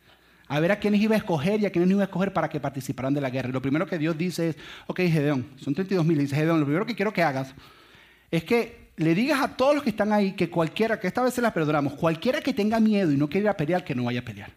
[0.48, 2.50] A ver a quiénes iba a escoger y a quiénes no iba a escoger para
[2.50, 3.50] que participaran de la guerra.
[3.50, 6.18] Y lo primero que Dios dice es, ok, Gedeón, son 32 mil.
[6.18, 7.54] Dice, Gedeón, lo primero que quiero que hagas
[8.30, 11.34] es que le digas a todos los que están ahí que cualquiera, que esta vez
[11.34, 14.04] se las perdonamos, cualquiera que tenga miedo y no quiera ir a pelear, que no
[14.04, 14.52] vaya a pelear.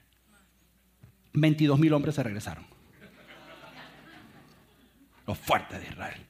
[1.32, 2.64] 22 mil hombres se regresaron.
[5.26, 6.26] Los fuertes de Israel.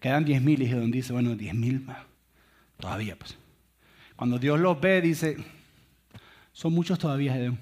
[0.00, 1.86] Quedan 10 mil y Gedeón dice, bueno, 10 mil
[2.78, 3.38] todavía pues.
[4.16, 5.36] Cuando Dios los ve, dice,
[6.54, 7.58] son muchos todavía, Gedeón.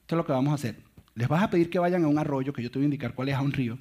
[0.00, 0.76] Esto es lo que vamos a hacer.
[1.14, 3.12] Les vas a pedir que vayan a un arroyo, que yo te voy a indicar
[3.12, 3.76] cuál es, a un río,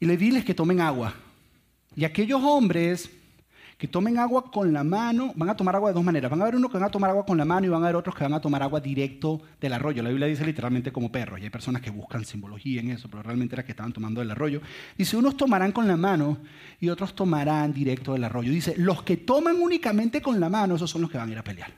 [0.00, 1.14] y le diles que tomen agua.
[1.94, 3.10] Y aquellos hombres
[3.84, 6.30] que tomen agua con la mano, van a tomar agua de dos maneras.
[6.30, 7.84] Van a haber unos que van a tomar agua con la mano y van a
[7.84, 10.02] haber otros que van a tomar agua directo del arroyo.
[10.02, 11.38] La Biblia dice literalmente como perros.
[11.38, 14.30] Y hay personas que buscan simbología en eso, pero realmente era que estaban tomando del
[14.30, 14.62] arroyo.
[14.96, 16.38] Dice, unos tomarán con la mano
[16.80, 18.50] y otros tomarán directo del arroyo.
[18.50, 21.38] Dice, los que toman únicamente con la mano, esos son los que van a ir
[21.38, 21.74] a pelear.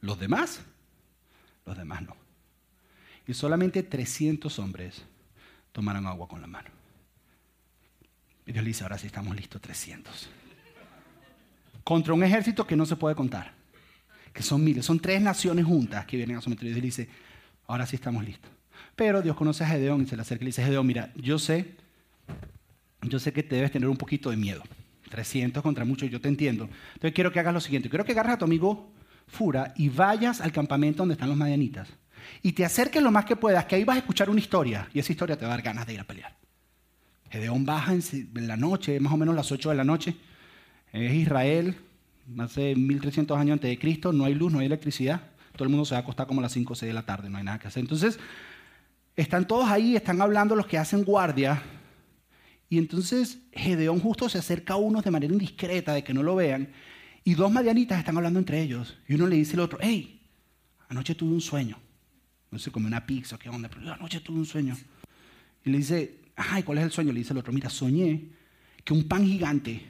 [0.00, 0.60] Los demás,
[1.64, 2.16] los demás no.
[3.28, 5.04] Y solamente 300 hombres
[5.70, 6.70] tomarán agua con la mano.
[8.46, 10.39] Y Dios le dice, ahora sí estamos listos, 300.
[11.90, 13.52] Contra un ejército que no se puede contar.
[14.32, 16.68] Que son miles, son tres naciones juntas que vienen a someter.
[16.68, 17.08] Y dice,
[17.66, 18.48] ahora sí estamos listos.
[18.94, 21.36] Pero Dios conoce a Gedeón y se le acerca y le dice, Gedeón, mira, yo
[21.40, 21.74] sé,
[23.02, 24.62] yo sé que te debes tener un poquito de miedo.
[25.08, 26.70] 300 contra muchos, yo te entiendo.
[26.94, 27.90] Entonces quiero que hagas lo siguiente.
[27.90, 28.92] Quiero que agarres a tu amigo
[29.26, 31.88] Fura y vayas al campamento donde están los madianitas.
[32.40, 34.88] Y te acerques lo más que puedas, que ahí vas a escuchar una historia.
[34.94, 36.36] Y esa historia te va a dar ganas de ir a pelear.
[37.30, 40.29] Gedeón baja en la noche, más o menos las 8 de la noche.
[40.92, 41.76] Es Israel,
[42.38, 45.22] hace 1300 años antes de Cristo, no hay luz, no hay electricidad.
[45.52, 47.04] Todo el mundo se va a acostar como a las 5 o 6 de la
[47.04, 47.80] tarde, no hay nada que hacer.
[47.80, 48.18] Entonces,
[49.16, 51.62] están todos ahí, están hablando los que hacen guardia.
[52.68, 56.36] Y entonces Gedeón justo se acerca a unos de manera indiscreta, de que no lo
[56.36, 56.68] vean.
[57.24, 58.98] Y dos madianitas están hablando entre ellos.
[59.08, 60.22] Y uno le dice al otro, hey,
[60.88, 61.76] anoche tuve un sueño.
[62.50, 64.76] No sé, como una pizza, qué onda, pero anoche tuve un sueño.
[65.64, 67.12] Y le dice, ay, ¿cuál es el sueño?
[67.12, 68.28] Le dice el otro, mira, soñé
[68.84, 69.84] que un pan gigante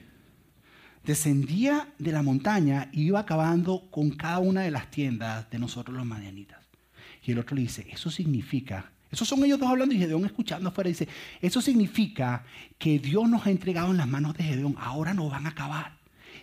[1.03, 5.95] descendía de la montaña y iba acabando con cada una de las tiendas de nosotros
[5.95, 6.59] los madianitas.
[7.23, 10.69] Y el otro le dice, eso significa, esos son ellos dos hablando y Gedeón escuchando
[10.69, 11.07] afuera, dice,
[11.41, 12.43] eso significa
[12.77, 15.97] que Dios nos ha entregado en las manos de Gedeón, ahora nos van a acabar.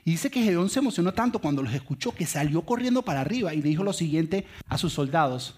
[0.05, 3.55] Y dice que Gedeón se emocionó tanto cuando los escuchó que salió corriendo para arriba
[3.55, 5.57] y dijo lo siguiente a sus soldados,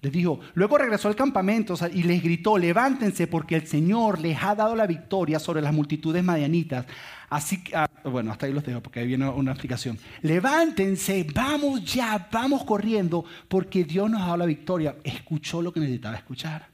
[0.00, 4.54] les dijo, luego regresó al campamento y les gritó, levántense porque el Señor les ha
[4.54, 6.86] dado la victoria sobre las multitudes madianitas.
[7.30, 9.98] Así que, ah, bueno, hasta ahí los dejo porque ahí viene una explicación.
[10.22, 14.96] Levántense, vamos ya, vamos corriendo porque Dios nos ha dado la victoria.
[15.04, 16.66] Escuchó lo que necesitaba escuchar.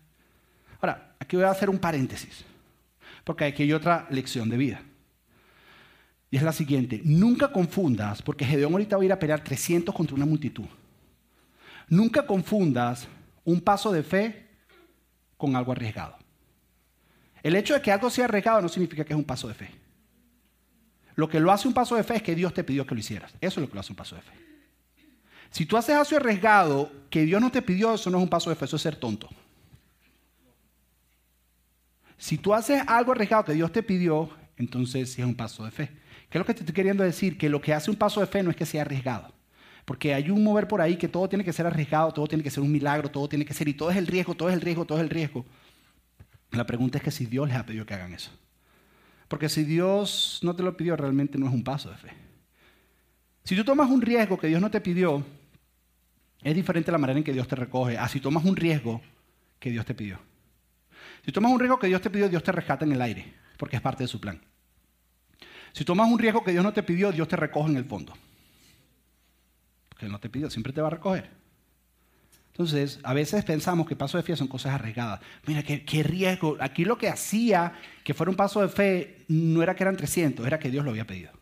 [0.81, 2.45] Ahora, aquí voy a hacer un paréntesis
[3.25, 4.83] porque aquí hay otra lección de vida.
[6.31, 9.95] Y es la siguiente, nunca confundas, porque Gedeón ahorita va a ir a pelear 300
[9.95, 10.67] contra una multitud.
[11.89, 13.09] Nunca confundas
[13.45, 14.49] un paso de fe
[15.37, 16.17] con algo arriesgado.
[17.43, 19.71] El hecho de que algo sea arriesgado no significa que es un paso de fe.
[21.15, 23.01] Lo que lo hace un paso de fe es que Dios te pidió que lo
[23.01, 23.33] hicieras.
[23.41, 24.33] Eso es lo que lo hace un paso de fe.
[25.51, 28.51] Si tú haces algo arriesgado que Dios no te pidió, eso no es un paso
[28.51, 29.29] de fe, eso es ser tonto.
[32.19, 35.71] Si tú haces algo arriesgado que Dios te pidió, entonces sí es un paso de
[35.71, 35.91] fe.
[36.29, 37.39] ¿Qué es lo que te estoy queriendo decir?
[37.39, 39.33] Que lo que hace un paso de fe no es que sea arriesgado.
[39.85, 42.51] Porque hay un mover por ahí que todo tiene que ser arriesgado, todo tiene que
[42.51, 44.61] ser un milagro, todo tiene que ser, y todo es el riesgo, todo es el
[44.61, 45.45] riesgo, todo es el riesgo.
[46.51, 48.31] La pregunta es que si Dios les ha pedido que hagan eso.
[49.29, 52.11] Porque si Dios no te lo pidió, realmente no es un paso de fe.
[53.45, 55.25] Si tú tomas un riesgo que Dios no te pidió,
[56.43, 59.01] es diferente la manera en que Dios te recoge a si tomas un riesgo
[59.59, 60.19] que Dios te pidió.
[61.25, 63.77] Si tomas un riesgo que Dios te pidió, Dios te rescata en el aire, porque
[63.77, 64.41] es parte de su plan.
[65.73, 68.13] Si tomas un riesgo que Dios no te pidió, Dios te recoge en el fondo.
[69.89, 71.44] Porque Él no te pidió, siempre te va a recoger.
[72.55, 75.19] Entonces, a veces pensamos que pasos de fe son cosas arriesgadas.
[75.45, 76.57] Mira, qué, qué, riesgo.
[76.61, 77.73] Aquí lo que hacía
[78.05, 80.93] que fuera un paso de fe no era que eran 300, era que Dios lo
[80.93, 81.33] había pedido.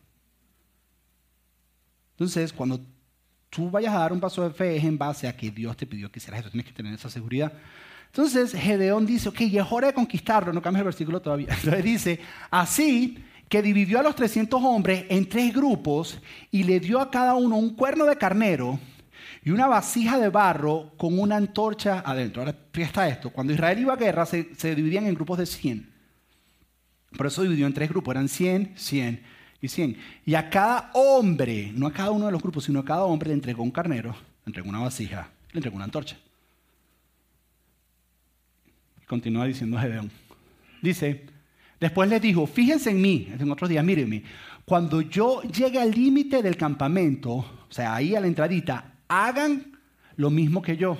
[2.12, 2.80] Entonces, cuando
[3.50, 5.86] tú vayas a dar un paso de fe es en base a que Dios te
[5.86, 6.50] pidió que hicieras eso.
[6.50, 7.52] Tienes que tener esa seguridad.
[8.06, 10.50] Entonces, Gedeón dice, ok, ya es hora de conquistarlo.
[10.50, 11.48] No cambia el versículo todavía.
[11.62, 12.20] Entonces dice,
[12.50, 16.18] así que dividió a los 300 hombres en tres grupos
[16.50, 18.80] y le dio a cada uno un cuerno de carnero
[19.44, 22.42] y una vasija de barro con una antorcha adentro.
[22.42, 25.90] Ahora, fíjate esto, cuando Israel iba a guerra se, dividían en grupos de 100.
[27.16, 29.22] Por eso dividió en tres grupos, eran 100, 100
[29.60, 29.96] y 100.
[30.24, 33.28] Y a cada hombre, no a cada uno de los grupos, sino a cada hombre
[33.28, 34.12] le entregó un carnero,
[34.44, 36.16] le entregó una vasija, le entregó una antorcha.
[39.02, 40.10] Y continúa diciendo Gedeón.
[40.80, 41.26] Dice,
[41.80, 44.22] después les dijo, fíjense en mí, en otros días, mírenme,
[44.64, 49.78] cuando yo llegue al límite del campamento, o sea, ahí a la entradita, hagan
[50.16, 50.96] lo mismo que yo.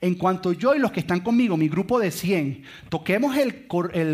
[0.00, 3.66] En cuanto yo y los que están conmigo, mi grupo de 100, toquemos el,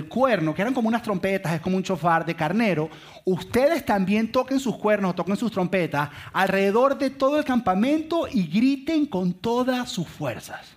[0.08, 2.88] cuerno, que eran como unas trompetas, es como un chofar de carnero,
[3.24, 9.06] ustedes también toquen sus cuernos, toquen sus trompetas alrededor de todo el campamento y griten
[9.06, 10.76] con todas sus fuerzas.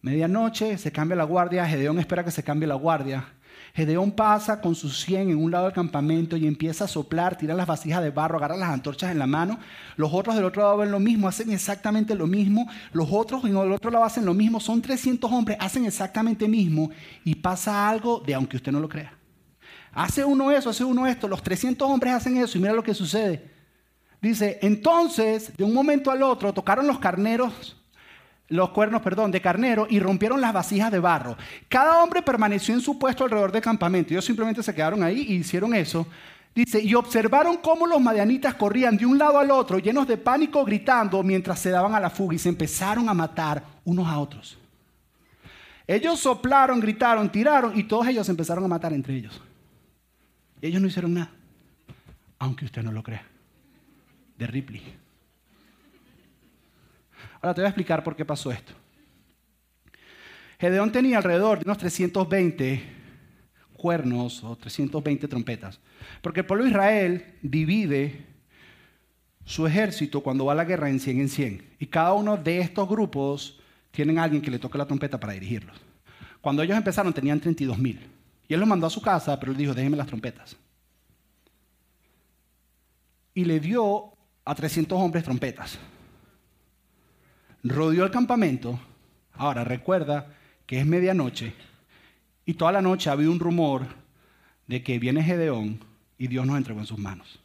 [0.00, 3.26] Medianoche se cambia la guardia, Gedeón espera que se cambie la guardia.
[3.74, 7.54] Gedeón pasa con sus 100 en un lado del campamento y empieza a soplar, tira
[7.54, 9.58] las vasijas de barro, agarra las antorchas en la mano.
[9.96, 12.68] Los otros del otro lado ven lo mismo, hacen exactamente lo mismo.
[12.92, 14.60] Los otros en el otro lado hacen lo mismo.
[14.60, 16.90] Son 300 hombres, hacen exactamente lo mismo.
[17.24, 19.16] Y pasa algo de aunque usted no lo crea.
[19.92, 21.28] Hace uno eso, hace uno esto.
[21.28, 23.50] Los 300 hombres hacen eso y mira lo que sucede.
[24.20, 27.79] Dice, entonces, de un momento al otro, tocaron los carneros
[28.50, 31.36] los cuernos, perdón, de carnero y rompieron las vasijas de barro.
[31.68, 34.12] Cada hombre permaneció en su puesto alrededor del campamento.
[34.12, 36.06] Ellos simplemente se quedaron ahí y hicieron eso.
[36.54, 40.64] Dice, y observaron cómo los madianitas corrían de un lado al otro, llenos de pánico,
[40.64, 44.58] gritando mientras se daban a la fuga y se empezaron a matar unos a otros.
[45.86, 49.40] Ellos soplaron, gritaron, tiraron y todos ellos empezaron a matar entre ellos.
[50.60, 51.30] Ellos no hicieron nada,
[52.38, 53.24] aunque usted no lo crea.
[54.36, 54.99] De Ripley.
[57.40, 58.72] Ahora te voy a explicar por qué pasó esto.
[60.58, 62.82] Gedeón tenía alrededor de unos 320
[63.72, 65.80] cuernos o 320 trompetas,
[66.20, 68.26] porque el pueblo de Israel divide
[69.46, 72.60] su ejército cuando va a la guerra en 100 en 100, y cada uno de
[72.60, 73.58] estos grupos
[73.90, 75.80] tienen a alguien que le toque la trompeta para dirigirlos.
[76.42, 78.00] Cuando ellos empezaron tenían 32 mil,
[78.46, 80.56] y él los mandó a su casa, pero él dijo, déjenme las trompetas.
[83.32, 84.12] Y le dio
[84.44, 85.78] a 300 hombres trompetas
[87.62, 88.78] rodeó el campamento.
[89.32, 90.34] Ahora recuerda
[90.66, 91.54] que es medianoche
[92.44, 93.86] y toda la noche ha habido un rumor
[94.66, 95.80] de que viene Gedeón
[96.18, 97.40] y Dios nos entregó en sus manos.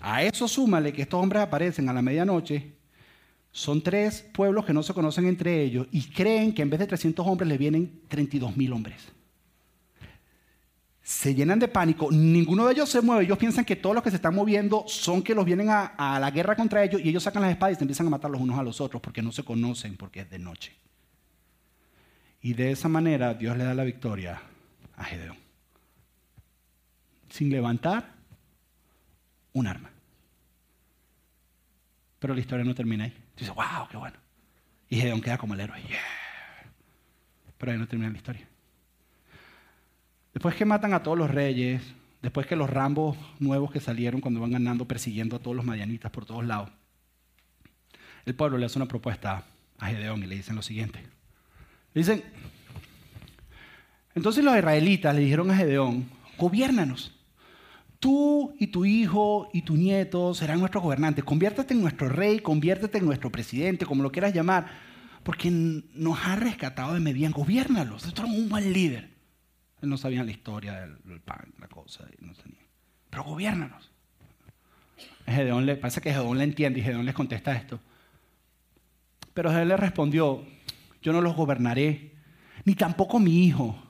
[0.00, 2.72] A eso súmale que estos hombres aparecen a la medianoche.
[3.50, 6.86] Son tres pueblos que no se conocen entre ellos y creen que en vez de
[6.86, 9.17] 300 hombres le vienen 32 mil hombres
[11.08, 14.10] se llenan de pánico, ninguno de ellos se mueve, ellos piensan que todos los que
[14.10, 17.40] se están moviendo son que los vienen a, la guerra contra ellos y ellos sacan
[17.40, 19.42] las espadas y se empiezan a matar los unos a los otros porque no se
[19.42, 20.76] conocen, porque es de noche.
[22.42, 24.42] Y de esa manera Dios le da la victoria
[24.96, 25.38] a Gedeón.
[27.30, 28.12] Sin levantar
[29.54, 29.90] un arma.
[32.18, 33.16] Pero la historia no termina ahí.
[33.34, 34.18] Dice, wow, qué bueno.
[34.90, 35.82] Y Gedeón queda como el héroe.
[37.56, 38.47] Pero ahí no termina la historia.
[40.38, 41.82] Después que matan a todos los reyes,
[42.22, 46.12] después que los rambos nuevos que salieron cuando van ganando persiguiendo a todos los madianitas
[46.12, 46.70] por todos lados,
[48.24, 49.42] el pueblo le hace una propuesta
[49.80, 51.00] a Gedeón y le dicen lo siguiente.
[51.92, 52.22] Le dicen,
[54.14, 56.08] entonces los israelitas le dijeron a Gedeón,
[56.38, 57.12] gobiérnanos.
[57.98, 61.24] Tú y tu hijo y tu nieto serán nuestros gobernantes.
[61.24, 64.68] Conviértete en nuestro rey, conviértete en nuestro presidente, como lo quieras llamar,
[65.24, 67.32] porque nos ha rescatado de Medián.
[67.32, 68.04] Gobiérnalos.
[68.14, 69.17] Tú eres un buen líder.
[69.82, 72.04] Él no sabía la historia del, pan, la cosa.
[72.20, 72.32] No
[73.10, 73.90] Pero gobiernanos.
[75.26, 77.80] Gedeón le, parece que Gedeón le entiende y Gedeón les contesta esto.
[79.34, 80.44] Pero Gedeón le respondió,
[81.02, 82.12] yo no los gobernaré,
[82.64, 83.80] ni tampoco mi hijo,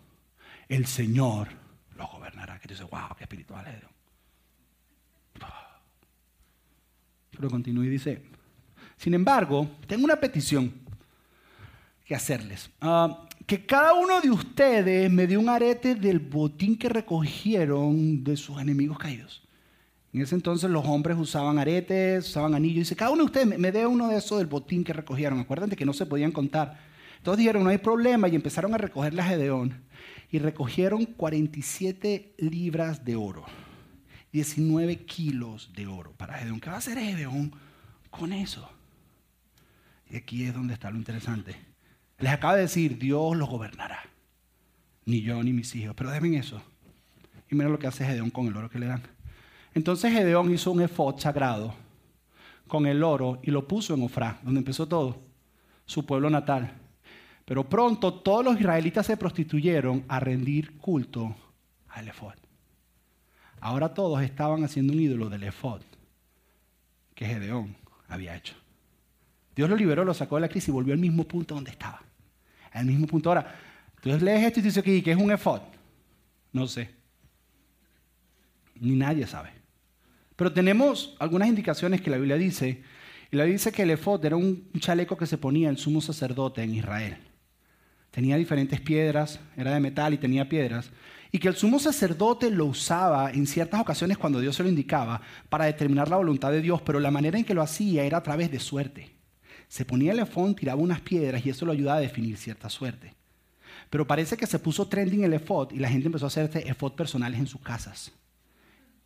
[0.69, 1.49] el Señor
[1.97, 2.59] los gobernará.
[2.59, 3.89] Que tú dices, wow, qué espiritual es.
[7.39, 8.21] Pero continúa y dice,
[8.97, 10.75] sin embargo, tengo una petición
[12.05, 12.69] que hacerles.
[12.81, 18.37] Ah, que cada uno de ustedes me dé un arete del botín que recogieron de
[18.37, 19.43] sus enemigos caídos.
[20.13, 22.81] En ese entonces los hombres usaban aretes, usaban anillos.
[22.81, 25.41] Dice, cada uno de ustedes me, dé uno de esos del botín que recogieron.
[25.41, 26.79] Acuérdense que no se podían contar.
[27.17, 29.81] Entonces dijeron, no hay problema, y empezaron a recoger la Gedeón.
[30.31, 33.47] Y recogieron 47 libras de oro,
[34.31, 36.61] 19 kilos de oro para Gedeón.
[36.61, 37.51] ¿Qué va a hacer Gedeón
[38.11, 38.69] con eso?
[40.11, 41.68] Y aquí es donde está lo interesante.
[42.19, 44.01] Les acaba de decir, Dios los gobernará.
[45.05, 45.95] Ni yo ni mis hijos.
[45.97, 46.61] Pero deben eso.
[47.51, 49.03] Y miren lo que hace Gedeón con el oro que le dan.
[49.75, 51.75] Entonces Gedeón hizo un efod sagrado
[52.67, 55.19] con el oro y lo puso en Ofrá, donde empezó todo,
[55.87, 56.73] su pueblo natal.
[57.45, 61.35] Pero pronto todos los israelitas se prostituyeron a rendir culto
[61.89, 62.35] al efod.
[63.61, 65.81] Ahora todos estaban haciendo un ídolo del efod
[67.15, 67.75] que Gedeón
[68.09, 68.55] había hecho.
[69.57, 72.03] Dios lo liberó, lo sacó de la crisis y volvió al mismo punto donde estaba.
[72.79, 73.29] Al mismo punto.
[73.29, 73.55] Ahora,
[74.01, 75.61] tú lees esto y dices aquí que es un efod.
[76.53, 76.91] No sé.
[78.77, 79.51] Ni nadie sabe.
[80.37, 82.83] Pero tenemos algunas indicaciones que la Biblia dice.
[83.31, 86.01] Y la Biblia dice que el efod era un chaleco que se ponía el sumo
[86.01, 87.17] sacerdote en Israel.
[88.13, 90.91] Tenía diferentes piedras, era de metal y tenía piedras.
[91.33, 95.21] Y que el sumo sacerdote lo usaba en ciertas ocasiones cuando Dios se lo indicaba
[95.49, 98.23] para determinar la voluntad de Dios, pero la manera en que lo hacía era a
[98.23, 99.18] través de suerte.
[99.69, 103.15] Se ponía el efod, tiraba unas piedras y eso lo ayudaba a definir cierta suerte.
[103.91, 106.93] Pero parece que se puso trending el efod y la gente empezó a hacer efod
[106.93, 108.13] personales en sus casas.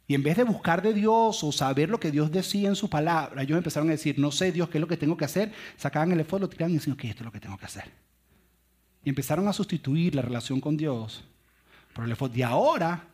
[0.06, 2.90] Y en vez de buscar de Dios o saber lo que Dios decía en su
[2.90, 5.52] palabra, ellos empezaron a decir, no sé Dios qué es lo que tengo que hacer,
[5.76, 7.84] sacaban el efod, lo tiraban y decían, ok, esto es lo que tengo que hacer.
[9.04, 11.24] Y empezaron a sustituir la relación con Dios
[11.92, 12.34] por el efod.
[12.34, 13.08] Y ahora,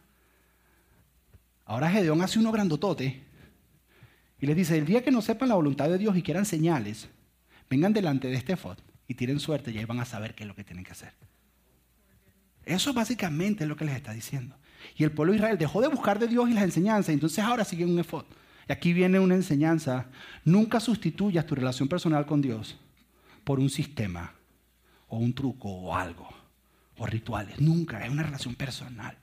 [1.66, 3.22] ahora Gedeón hace uno grandotote
[4.40, 7.09] y les dice, el día que no sepan la voluntad de Dios y quieran señales,
[7.68, 10.48] vengan delante de este efod y tienen suerte y ahí van a saber qué es
[10.48, 11.12] lo que tienen que hacer.
[12.64, 14.56] Eso básicamente es lo que les está diciendo.
[14.96, 17.64] Y el pueblo de Israel dejó de buscar de Dios y las enseñanzas, entonces ahora
[17.64, 18.24] siguen un efod.
[18.68, 20.06] Y aquí viene una enseñanza,
[20.44, 22.78] nunca sustituyas tu relación personal con Dios
[23.44, 24.34] por un sistema
[25.08, 26.28] o un truco o algo,
[26.98, 27.58] o rituales.
[27.60, 29.16] Nunca, es una relación personal.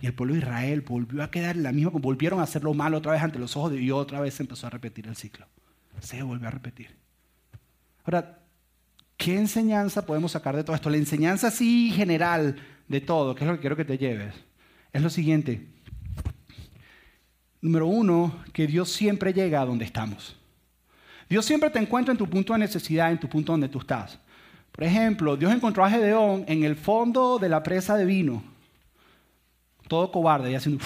[0.00, 2.72] Y el pueblo de Israel volvió a quedar en la misma, volvieron a hacer lo
[2.72, 5.46] malo otra vez ante los ojos de Dios, otra vez empezó a repetir el ciclo.
[6.00, 6.96] Se volvió a repetir.
[8.04, 8.38] Ahora,
[9.16, 10.90] ¿qué enseñanza podemos sacar de todo esto?
[10.90, 14.34] La enseñanza así general de todo, que es lo que quiero que te lleves,
[14.92, 15.66] es lo siguiente.
[17.60, 20.36] Número uno, que Dios siempre llega a donde estamos.
[21.28, 24.18] Dios siempre te encuentra en tu punto de necesidad, en tu punto donde tú estás.
[24.72, 28.42] Por ejemplo, Dios encontró a Gedeón en el fondo de la presa de vino,
[29.88, 30.84] todo cobarde y haciendo...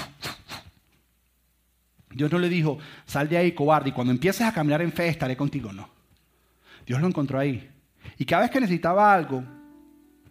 [2.14, 5.08] Dios no le dijo, sal de ahí, cobarde, y cuando empieces a caminar en fe
[5.08, 5.72] estaré contigo.
[5.72, 5.88] No.
[6.86, 7.70] Dios lo encontró ahí.
[8.18, 9.44] Y cada vez que necesitaba algo,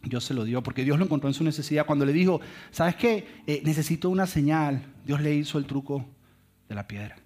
[0.03, 1.85] Dios se lo dio, porque Dios lo encontró en su necesidad.
[1.85, 3.43] Cuando le dijo, ¿sabes qué?
[3.47, 6.05] Eh, necesito una señal, Dios le hizo el truco
[6.67, 7.17] de la piedra.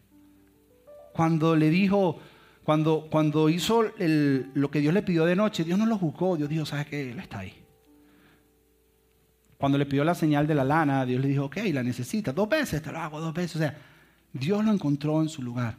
[1.13, 2.19] Cuando le dijo,
[2.63, 6.49] cuando, cuando hizo lo que Dios le pidió de noche, Dios no lo juzgó, Dios
[6.49, 7.11] dijo, ¿sabes qué?
[7.11, 7.53] Él está ahí.
[9.57, 12.49] Cuando le pidió la señal de la lana, Dios le dijo, ok, la necesita, dos
[12.49, 13.55] veces, te lo hago dos veces.
[13.55, 13.77] O sea,
[14.35, 15.77] Dios lo encontró en su lugar.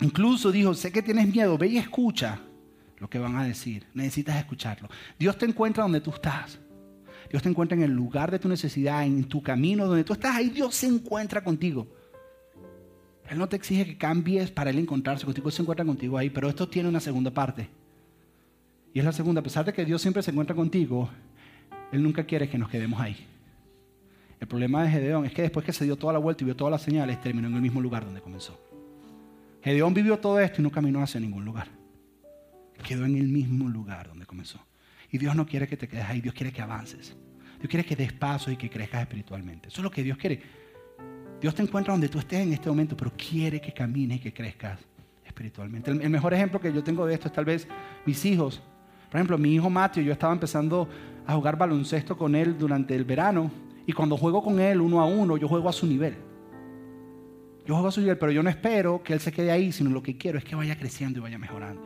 [0.00, 2.40] Incluso dijo, sé que tienes miedo, ve y escucha
[2.98, 3.86] lo que van a decir.
[3.92, 4.88] Necesitas escucharlo.
[5.18, 6.58] Dios te encuentra donde tú estás.
[7.30, 10.36] Dios te encuentra en el lugar de tu necesidad, en tu camino, donde tú estás.
[10.36, 11.86] Ahí Dios se encuentra contigo.
[13.28, 16.30] Él no te exige que cambies para Él encontrarse contigo, Él se encuentra contigo ahí,
[16.30, 17.68] pero esto tiene una segunda parte.
[18.94, 21.10] Y es la segunda, a pesar de que Dios siempre se encuentra contigo,
[21.92, 23.26] Él nunca quiere que nos quedemos ahí.
[24.40, 26.56] El problema de Gedeón es que después que se dio toda la vuelta y vio
[26.56, 28.60] todas las señales, terminó en el mismo lugar donde comenzó.
[29.62, 31.68] Gedeón vivió todo esto y no caminó hacia ningún lugar.
[32.86, 34.60] Quedó en el mismo lugar donde comenzó.
[35.10, 37.16] Y Dios no quiere que te quedes ahí, Dios quiere que avances.
[37.58, 39.68] Dios quiere que des paso y que crezcas espiritualmente.
[39.68, 40.40] Eso es lo que Dios quiere.
[41.40, 44.32] Dios te encuentra donde tú estés en este momento, pero quiere que camines y que
[44.32, 44.78] crezcas
[45.24, 45.90] espiritualmente.
[45.90, 47.66] El, mejor ejemplo que yo tengo de esto es tal vez
[48.04, 48.62] mis hijos.
[49.10, 50.88] Por ejemplo, mi hijo Mateo, yo estaba empezando
[51.26, 53.50] a jugar baloncesto con él durante el verano
[53.86, 56.16] y cuando juego con él uno a uno, yo juego a su nivel.
[57.64, 59.90] Yo juego a su nivel, pero yo no espero que él se quede ahí, sino
[59.90, 61.82] lo que quiero es que vaya creciendo y vaya mejorando.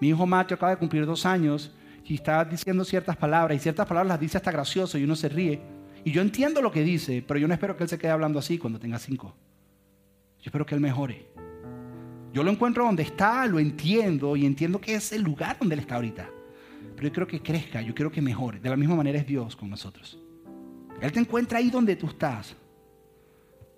[0.00, 1.72] Mi hijo Mateo acaba de cumplir dos años
[2.04, 5.28] y está diciendo ciertas palabras y ciertas palabras las dice hasta gracioso y uno se
[5.28, 5.60] ríe.
[6.04, 8.38] Y yo entiendo lo que dice, pero yo no espero que él se quede hablando
[8.38, 9.34] así cuando tenga cinco.
[10.38, 11.26] Yo espero que él mejore.
[12.32, 15.80] Yo lo encuentro donde está, lo entiendo y entiendo que es el lugar donde él
[15.80, 16.30] está ahorita.
[16.94, 18.60] pero yo quiero que crezca, yo quiero que mejore.
[18.60, 20.18] De la misma manera es Dios con nosotros.
[21.00, 22.56] Él te encuentra ahí donde tú estás,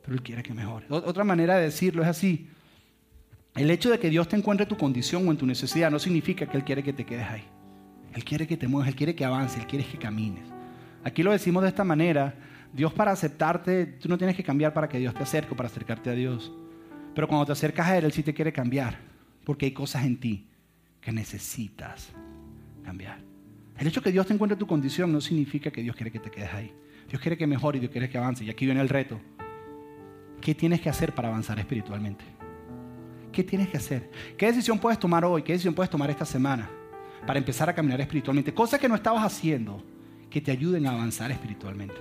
[0.03, 0.87] pero Él quiere que mejore.
[0.89, 2.49] Otra manera de decirlo es así.
[3.55, 6.47] El hecho de que Dios te encuentre tu condición o en tu necesidad no significa
[6.47, 7.45] que Él quiere que te quedes ahí.
[8.15, 10.45] Él quiere que te muevas, Él quiere que avances, Él quiere que camines.
[11.05, 12.35] Aquí lo decimos de esta manera.
[12.73, 15.69] Dios para aceptarte, tú no tienes que cambiar para que Dios te acerque o para
[15.69, 16.53] acercarte a Dios.
[17.15, 18.99] Pero cuando te acercas a Él, Él sí te quiere cambiar.
[19.45, 20.49] Porque hay cosas en ti
[21.01, 22.11] que necesitas
[22.85, 23.19] cambiar.
[23.79, 26.21] El hecho de que Dios te encuentre tu condición no significa que Dios quiere que
[26.21, 26.73] te quedes ahí.
[27.11, 28.45] Dios quiere que mejore y Dios quiere que avance.
[28.45, 29.21] Y aquí viene el reto.
[30.41, 32.25] ¿Qué tienes que hacer para avanzar espiritualmente?
[33.33, 34.09] ¿Qué tienes que hacer?
[34.39, 35.43] ¿Qué decisión puedes tomar hoy?
[35.43, 36.71] ¿Qué decisión puedes tomar esta semana
[37.27, 38.55] para empezar a caminar espiritualmente?
[38.55, 39.83] Cosas que no estabas haciendo
[40.31, 41.97] que te ayuden a avanzar espiritualmente.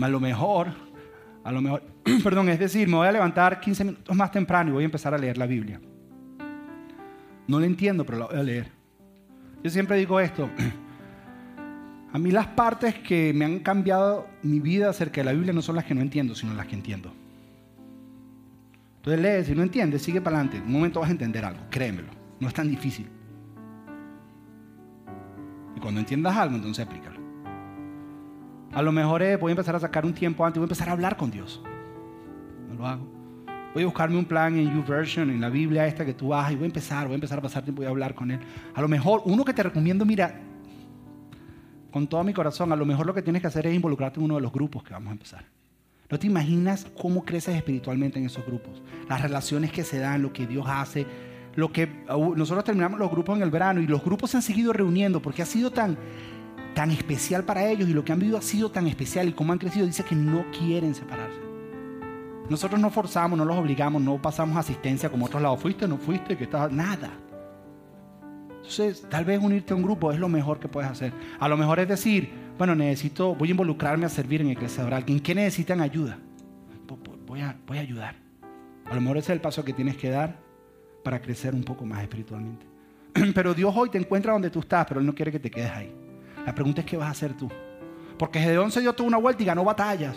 [0.00, 0.68] A lo mejor,
[1.42, 1.82] a lo mejor,
[2.22, 5.14] perdón, es decir, me voy a levantar 15 minutos más temprano y voy a empezar
[5.14, 5.80] a leer la Biblia.
[7.46, 8.70] No la entiendo, pero la voy a leer.
[9.64, 10.50] Yo siempre digo esto.
[12.12, 15.62] A mí las partes que me han cambiado mi vida acerca de la Biblia no
[15.62, 17.12] son las que no entiendo, sino las que entiendo.
[18.96, 20.58] Entonces lees, si no entiendes, sigue para adelante.
[20.58, 22.08] En un momento vas a entender algo, créemelo.
[22.40, 23.08] No es tan difícil.
[25.76, 27.20] Y cuando entiendas algo, entonces aplícalo.
[28.72, 30.92] A lo mejor voy a empezar a sacar un tiempo antes, voy a empezar a
[30.92, 31.62] hablar con Dios.
[32.68, 33.20] No lo hago.
[33.72, 36.56] Voy a buscarme un plan en YouVersion, en la Biblia esta que tú vas, y
[36.56, 38.40] voy a empezar, voy a empezar a pasar tiempo y a hablar con Él.
[38.74, 40.40] A lo mejor, uno que te recomiendo, mira,
[41.90, 44.24] con todo mi corazón, a lo mejor lo que tienes que hacer es involucrarte en
[44.24, 45.44] uno de los grupos que vamos a empezar.
[46.10, 48.82] No te imaginas cómo creces espiritualmente en esos grupos.
[49.08, 51.06] Las relaciones que se dan, lo que Dios hace.
[51.54, 54.42] Lo que uh, nosotros terminamos los grupos en el verano y los grupos se han
[54.42, 55.96] seguido reuniendo porque ha sido tan,
[56.74, 59.52] tan especial para ellos y lo que han vivido ha sido tan especial y cómo
[59.52, 59.86] han crecido.
[59.86, 61.38] Dice que no quieren separarse.
[62.48, 65.60] Nosotros no forzamos, no los obligamos, no pasamos asistencia como otros lados.
[65.60, 67.10] Fuiste, no fuiste, que estás nada.
[68.70, 71.12] Entonces, tal vez unirte a un grupo es lo mejor que puedes hacer.
[71.40, 75.12] A lo mejor es decir, bueno, necesito, voy a involucrarme a servir en iglesia de
[75.12, 76.18] ¿En qué necesitan ayuda?
[77.26, 78.14] Voy a, voy a ayudar.
[78.84, 80.38] A lo mejor ese es el paso que tienes que dar
[81.02, 82.64] para crecer un poco más espiritualmente.
[83.34, 85.72] Pero Dios hoy te encuentra donde tú estás, pero Él no quiere que te quedes
[85.72, 85.92] ahí.
[86.46, 87.48] La pregunta es qué vas a hacer tú.
[88.16, 90.16] Porque Gedeón se dio toda una vuelta y ganó batallas.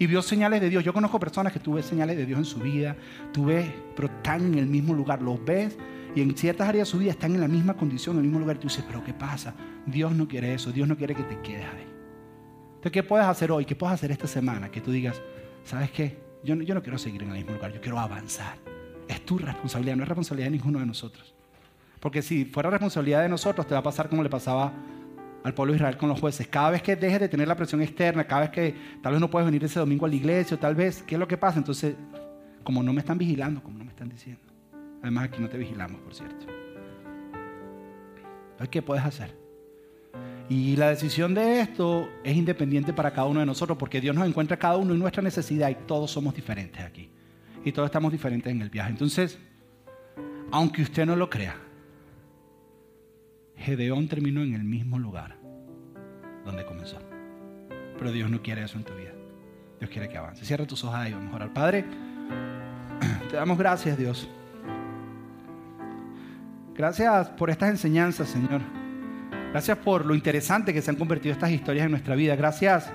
[0.00, 0.82] Y vio señales de Dios.
[0.82, 2.96] Yo conozco personas que tú ves señales de Dios en su vida.
[3.32, 5.22] Tú ves, pero están en el mismo lugar.
[5.22, 5.78] Los ves
[6.14, 8.40] y en ciertas áreas de su vida están en la misma condición, en el mismo
[8.40, 8.58] lugar.
[8.58, 9.54] Tú dices, pero ¿qué pasa?
[9.86, 10.70] Dios no quiere eso.
[10.70, 11.86] Dios no quiere que te quedes ahí.
[12.76, 13.64] Entonces, ¿qué puedes hacer hoy?
[13.64, 14.70] ¿Qué puedes hacer esta semana?
[14.70, 15.20] Que tú digas,
[15.64, 16.18] ¿sabes qué?
[16.44, 17.72] Yo no, yo no quiero seguir en el mismo lugar.
[17.72, 18.58] Yo quiero avanzar.
[19.08, 21.34] Es tu responsabilidad, no es responsabilidad de ninguno de nosotros.
[21.98, 24.72] Porque si fuera responsabilidad de nosotros, te va a pasar como le pasaba
[25.42, 26.46] al pueblo de Israel con los jueces.
[26.46, 29.28] Cada vez que dejes de tener la presión externa, cada vez que tal vez no
[29.28, 31.58] puedes venir ese domingo a la iglesia, o tal vez, ¿qué es lo que pasa?
[31.58, 31.96] Entonces,
[32.62, 34.53] como no me están vigilando, como no me están diciendo.
[35.04, 36.46] Además, aquí no te vigilamos, por cierto.
[38.70, 39.36] ¿Qué puedes hacer?
[40.48, 44.26] Y la decisión de esto es independiente para cada uno de nosotros, porque Dios nos
[44.26, 47.10] encuentra cada uno en nuestra necesidad y todos somos diferentes aquí.
[47.66, 48.92] Y todos estamos diferentes en el viaje.
[48.92, 49.38] Entonces,
[50.50, 51.54] aunque usted no lo crea,
[53.58, 55.36] Gedeón terminó en el mismo lugar
[56.46, 56.98] donde comenzó.
[57.98, 59.12] Pero Dios no quiere eso en tu vida.
[59.80, 60.46] Dios quiere que avance.
[60.46, 61.52] Cierra tus ojos ahí, vamos a orar.
[61.52, 61.84] Padre,
[63.30, 64.26] te damos gracias, Dios.
[66.76, 68.60] Gracias por estas enseñanzas, Señor.
[69.52, 72.34] Gracias por lo interesante que se han convertido estas historias en nuestra vida.
[72.34, 72.92] Gracias.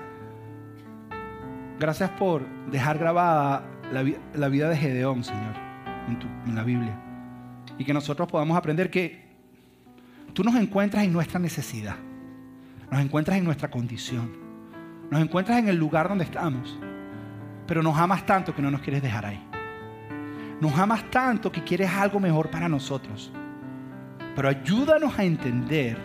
[1.78, 5.54] Gracias por dejar grabada la, vida de Gedeón, Señor,
[6.08, 6.94] en, en la Biblia.
[7.78, 9.24] Y que nosotros podamos aprender que
[10.34, 11.96] tú nos encuentras en nuestra necesidad.
[12.90, 14.30] Nos encuentras en nuestra condición.
[15.10, 16.78] Nos encuentras en el lugar donde estamos.
[17.66, 19.42] Pero nos amas tanto que no nos quieres dejar ahí.
[20.60, 23.32] Nos amas tanto que quieres algo mejor para nosotros.
[24.34, 25.96] Pero ayúdanos a entender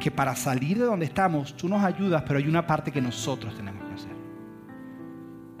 [0.00, 3.54] que para salir de donde estamos, tú nos ayudas, pero hay una parte que nosotros
[3.54, 4.12] tenemos que hacer.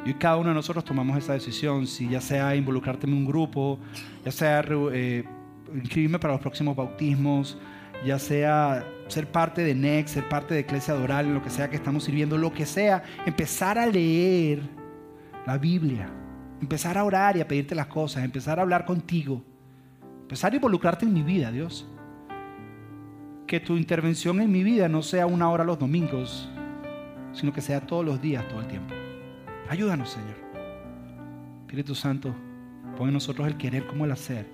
[0.04, 3.78] Y cada uno de nosotros tomamos esa decisión, si ya sea involucrarte en un grupo,
[4.24, 5.24] ya sea eh,
[5.72, 7.56] inscribirme para los próximos bautismos,
[8.04, 11.70] ya sea ser parte de Next, ser parte de Iglesia Adoral, en lo que sea
[11.70, 14.60] que estamos sirviendo, lo que sea, empezar a leer
[15.46, 16.08] la Biblia,
[16.60, 19.44] empezar a orar y a pedirte las cosas, empezar a hablar contigo
[20.32, 21.86] Empezar a involucrarte en mi vida, Dios.
[23.46, 26.48] Que tu intervención en mi vida no sea una hora los domingos,
[27.34, 28.94] sino que sea todos los días, todo el tiempo.
[29.68, 30.36] Ayúdanos, Señor.
[31.60, 32.34] Espíritu Santo,
[32.96, 34.46] pon en nosotros el querer como el hacer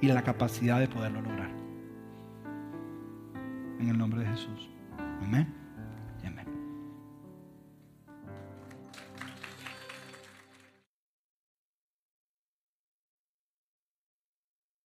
[0.00, 1.50] y la capacidad de poderlo lograr.
[3.80, 4.70] En el nombre de Jesús.
[5.22, 5.67] Amén.